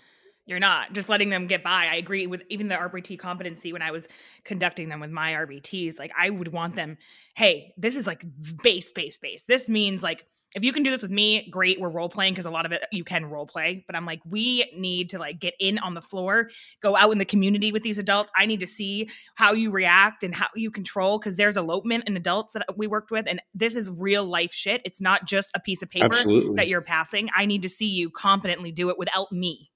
[0.44, 1.86] You're not just letting them get by.
[1.86, 4.06] I agree with even the RBT competency when I was
[4.44, 5.98] conducting them with my RBTs.
[5.98, 6.98] Like I would want them,
[7.34, 8.24] hey, this is like
[8.62, 9.44] base, base, base.
[9.48, 11.80] This means like if you can do this with me, great.
[11.80, 13.84] We're role playing because a lot of it you can role play.
[13.86, 16.50] But I'm like, we need to like get in on the floor,
[16.82, 18.32] go out in the community with these adults.
[18.36, 22.16] I need to see how you react and how you control because there's elopement in
[22.16, 24.82] adults that we worked with, and this is real life shit.
[24.84, 26.56] It's not just a piece of paper Absolutely.
[26.56, 27.28] that you're passing.
[27.34, 29.70] I need to see you competently do it without me.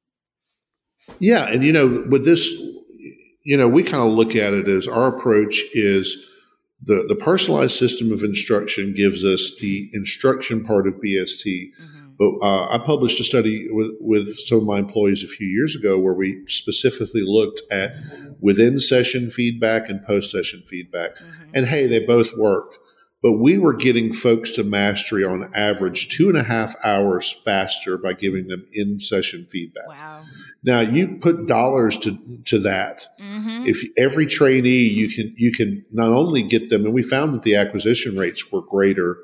[1.19, 2.49] Yeah, and you know, with this,
[3.45, 6.31] you know, we kind of look at it as our approach is
[6.83, 11.71] the the personalized system of instruction gives us the instruction part of BST.
[12.17, 15.75] But uh, I published a study with, with some of my employees a few years
[15.75, 17.97] ago where we specifically looked at
[18.41, 21.17] within session feedback and post session feedback.
[21.17, 21.51] Mm-hmm.
[21.55, 22.79] And hey, they both worked.
[23.25, 27.97] But we were getting folks to mastery on average two and a half hours faster
[27.97, 29.89] by giving them in session feedback.
[29.89, 30.23] Wow.
[30.63, 33.07] Now you put dollars to to that.
[33.19, 33.65] Mm-hmm.
[33.67, 37.45] If every trainee you can you can not only get them, and we found that
[37.45, 39.17] the acquisition rates were greater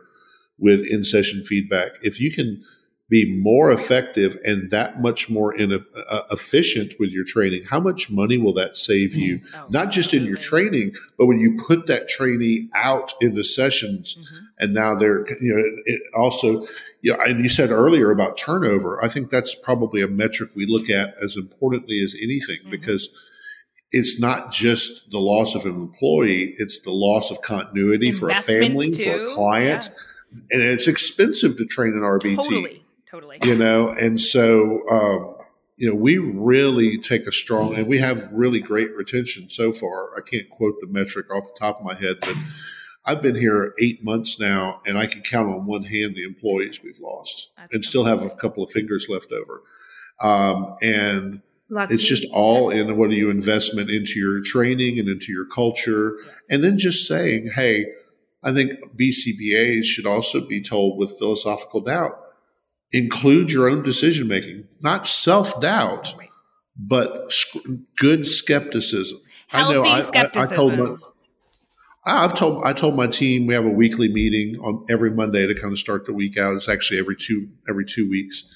[0.59, 1.91] with in session feedback.
[2.01, 2.65] If you can
[3.11, 8.09] be more effective and that much more in, uh, efficient with your training, how much
[8.09, 9.41] money will that save you?
[9.55, 13.43] Oh, Not just in your training, but when you put that trainee out in the
[13.43, 14.47] sessions Mhm.
[14.61, 16.67] and now they're you know it also
[17.03, 20.67] you know, and you said earlier about turnover i think that's probably a metric we
[20.67, 22.71] look at as importantly as anything Mhm.
[22.71, 23.09] because
[23.91, 28.37] it's not just the loss of an employee it's the loss of continuity for a
[28.37, 29.33] family for a too.
[29.35, 29.91] client
[30.53, 32.85] and it's expensive to train an rbt Totally.
[33.11, 33.39] Totally.
[33.43, 35.37] you know and so um,
[35.77, 40.17] you know we really take a strong and we have really great retention so far
[40.17, 42.37] i can't quote the metric off the top of my head but
[43.07, 46.81] i've been here eight months now and i can count on one hand the employees
[46.85, 49.63] we've lost That's and still have a couple of fingers left over
[50.23, 51.43] um, and
[51.73, 51.95] Lucky.
[51.95, 56.17] It's just all in what are you investment into your training and into your culture.
[56.51, 57.87] And then just saying, hey,
[58.43, 62.21] I think BCBAs should also be told with philosophical doubt.
[62.93, 66.29] Include your own decision making, not self doubt, Right.
[66.77, 67.57] but sc-
[67.97, 69.21] good skepticism.
[69.49, 70.53] Healthy skepticism.
[70.53, 70.97] I told my,
[72.05, 75.55] I've told I told my team we have a weekly meeting on every Monday to
[75.55, 76.55] kind of start the week out.
[76.57, 78.51] It's actually every two every two weeks,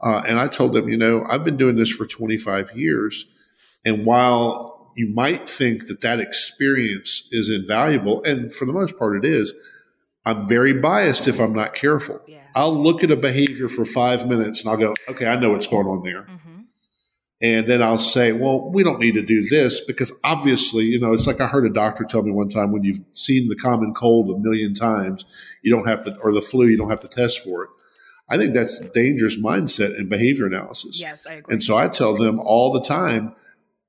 [0.00, 3.26] uh, and I told them, you know, I've been doing this for 25 years,
[3.84, 9.16] and while you might think that that experience is invaluable, and for the most part
[9.22, 9.52] it is,
[10.24, 12.20] I'm very biased if I'm not careful.
[12.26, 12.35] Yeah.
[12.56, 15.66] I'll look at a behavior for five minutes and I'll go, okay, I know what's
[15.66, 16.22] going on there.
[16.22, 16.62] hmm
[17.42, 21.12] And then I'll say, well, we don't need to do this because obviously, you know,
[21.12, 23.92] it's like I heard a doctor tell me one time when you've seen the common
[23.92, 25.26] cold a million times,
[25.62, 27.70] you don't have to, or the flu, you don't have to test for it.
[28.28, 31.00] I think that's dangerous mindset in behavior analysis.
[31.00, 31.52] Yes, I agree.
[31.52, 33.34] And so I tell them all the time,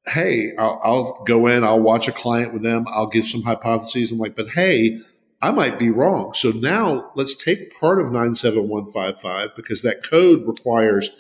[0.07, 4.11] hey, I'll, I'll go in, I'll watch a client with them, I'll give some hypotheses.
[4.11, 4.99] I'm like, but hey,
[5.41, 6.33] I might be wrong.
[6.33, 11.11] So now let's take part of 97155 because that code requires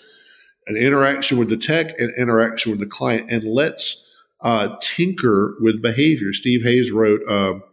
[0.65, 4.05] an interaction with the tech and interaction with the client, and let's
[4.41, 6.33] uh, tinker with behavior.
[6.33, 7.63] Steve Hayes wrote um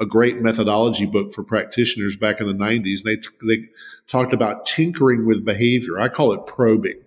[0.00, 3.02] a great methodology book for practitioners back in the 90s.
[3.02, 3.64] They, they
[4.06, 5.98] talked about tinkering with behavior.
[5.98, 7.00] I call it probing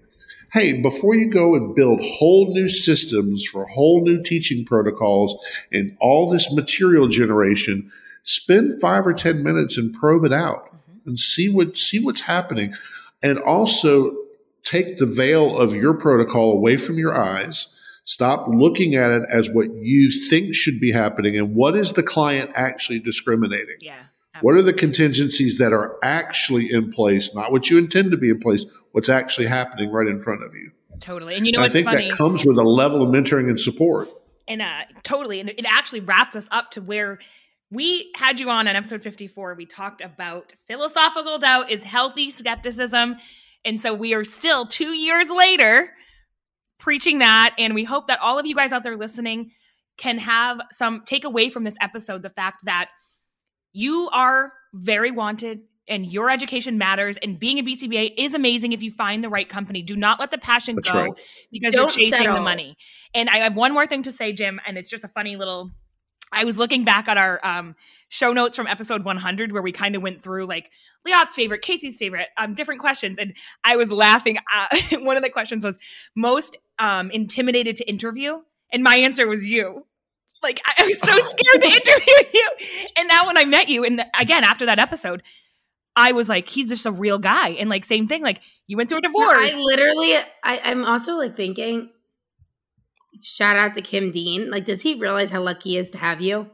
[0.52, 5.36] hey, before you go and build whole new systems for whole new teaching protocols
[5.72, 7.90] and all this material generation,
[8.24, 10.70] spend five or 10 minutes and probe it out
[11.06, 12.74] and see what, see what's happening.
[13.24, 14.16] And also
[14.64, 17.78] take the veil of your protocol away from your eyes.
[18.04, 22.04] Stop looking at it as what you think should be happening and what is the
[22.04, 23.78] client actually discriminating.
[23.80, 24.04] yeah.
[24.42, 28.30] What are the contingencies that are actually in place, not what you intend to be
[28.32, 30.72] in place, what's actually happening right in front of you?
[31.00, 31.36] Totally.
[31.36, 32.10] And you know And I think funny?
[32.10, 34.10] that comes with a level of mentoring and support.
[34.48, 35.40] and uh, totally.
[35.42, 37.20] And it actually wraps us up to where
[37.72, 39.56] we had you on on episode 54.
[39.56, 43.16] We talked about philosophical doubt is healthy skepticism.
[43.64, 45.92] And so we are still two years later
[46.78, 47.56] preaching that.
[47.58, 49.52] And we hope that all of you guys out there listening
[49.98, 52.90] can have some take away from this episode the fact that
[53.72, 58.82] you are very wanted and your education matters and being a BCBA is amazing if
[58.82, 59.82] you find the right company.
[59.82, 61.12] Do not let the passion That's go right.
[61.52, 62.78] because Don't you're chasing the money.
[63.14, 65.72] And I have one more thing to say, Jim, and it's just a funny little.
[66.32, 67.76] I was looking back at our um,
[68.10, 70.72] show notes from episode 100 where we kind of went through like
[71.06, 74.38] Liat's favorite, Casey's favorite, um, different questions, and I was laughing.
[74.54, 74.68] Uh,
[75.00, 75.78] one of the questions was
[76.16, 79.86] most um, intimidated to interview, and my answer was you.
[80.44, 82.50] Like I, I was so scared to interview you,
[82.98, 85.24] and now when I met you, and again after that episode,
[85.96, 88.90] I was like, he's just a real guy, and like same thing, like you went
[88.90, 89.54] through a No, divorce.
[89.54, 91.90] I literally, I, I'm also like thinking,
[93.24, 94.50] shout out to Kim Dean.
[94.52, 96.48] Like, does he realize how lucky he is to have you?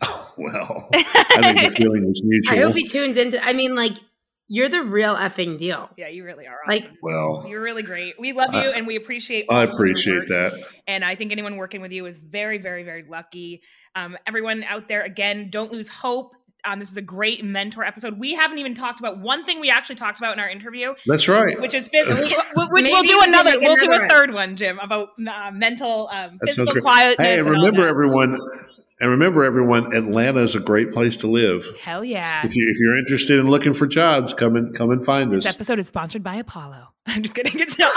[0.38, 2.66] Well, I think the feeling was I mutual.
[2.68, 3.44] hope he tunes into.
[3.44, 3.92] I mean, like,
[4.48, 5.90] you're the real effing deal.
[5.98, 6.58] yeah, you really are.
[6.66, 8.14] Like- well, You're really great.
[8.18, 10.28] We love you I- and we appreciate I all your appreciate work.
[10.28, 10.52] that.
[10.86, 13.60] And I think anyone working with you is very, very, very lucky.
[13.94, 16.32] Um, everyone out there, again, don't lose hope.
[16.64, 18.18] Um, this is a great mentor episode.
[18.20, 21.26] We haven't even talked about one thing we actually talked about in our interview, That's
[21.26, 21.60] right.
[21.60, 22.14] which is physical.
[22.22, 23.58] That's- which we'll do another.
[23.58, 24.08] We'll do a one.
[24.08, 26.82] third one, Jim, about uh, mental, um, physical great.
[26.84, 27.26] quietness.
[27.26, 28.38] Hey, and and remember, everyone,
[29.00, 31.64] and remember, everyone, Atlanta is a great place to live.
[31.80, 32.42] Hell yeah!
[32.46, 35.44] If you if you're interested in looking for jobs, come and come and find This
[35.46, 35.54] us.
[35.56, 36.86] episode is sponsored by Apollo.
[37.06, 37.60] I'm just kidding.
[37.60, 37.90] It's not.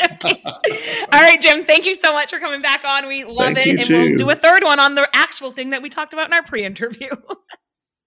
[0.24, 1.64] All right, Jim.
[1.64, 3.08] Thank you so much for coming back on.
[3.08, 5.70] We love Thank it, you, and we'll do a third one on the actual thing
[5.70, 7.08] that we talked about in our pre-interview.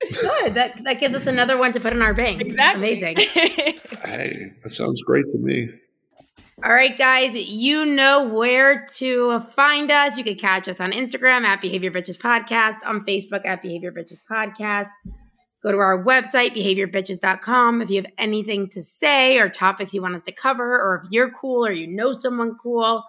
[0.10, 0.54] Good.
[0.54, 2.42] That that gives us another one to put in our bank.
[2.42, 2.98] exactly.
[2.98, 3.18] Amazing.
[4.04, 5.70] Hey, that sounds great to me.
[6.66, 10.18] All right, guys, you know where to find us.
[10.18, 14.22] You can catch us on Instagram at Behavior Bitches Podcast, on Facebook at Behavior Bitches
[14.30, 14.90] Podcast.
[15.64, 17.84] Go to our website, behaviorbitches.com.
[17.84, 21.12] If you have anything to say or topics you want us to cover, or if
[21.12, 23.04] you're cool or you know someone cool,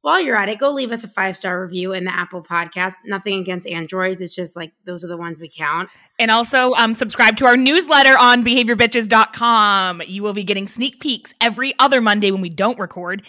[0.00, 2.94] while you're at it, go leave us a five star review in the Apple Podcast.
[3.06, 4.20] Nothing against Androids.
[4.20, 5.88] It's just like those are the ones we count.
[6.18, 10.02] And also um, subscribe to our newsletter on behaviorbitches.com.
[10.06, 13.22] You will be getting sneak peeks every other Monday when we don't record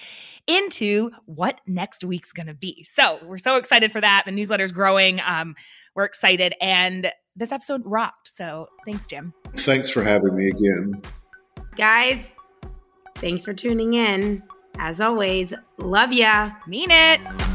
[0.48, 2.84] into what next week's going to be.
[2.84, 4.24] So we're so excited for that.
[4.26, 5.20] The newsletter's growing.
[5.26, 5.56] Um,
[5.96, 6.54] we're excited.
[6.62, 8.36] And this episode rocked.
[8.36, 9.34] So thanks, Jim.
[9.58, 11.02] Thanks for having me again.
[11.76, 12.30] Guys,
[13.16, 14.44] thanks for tuning in.
[14.78, 16.52] As always, love ya.
[16.68, 17.55] Mean it.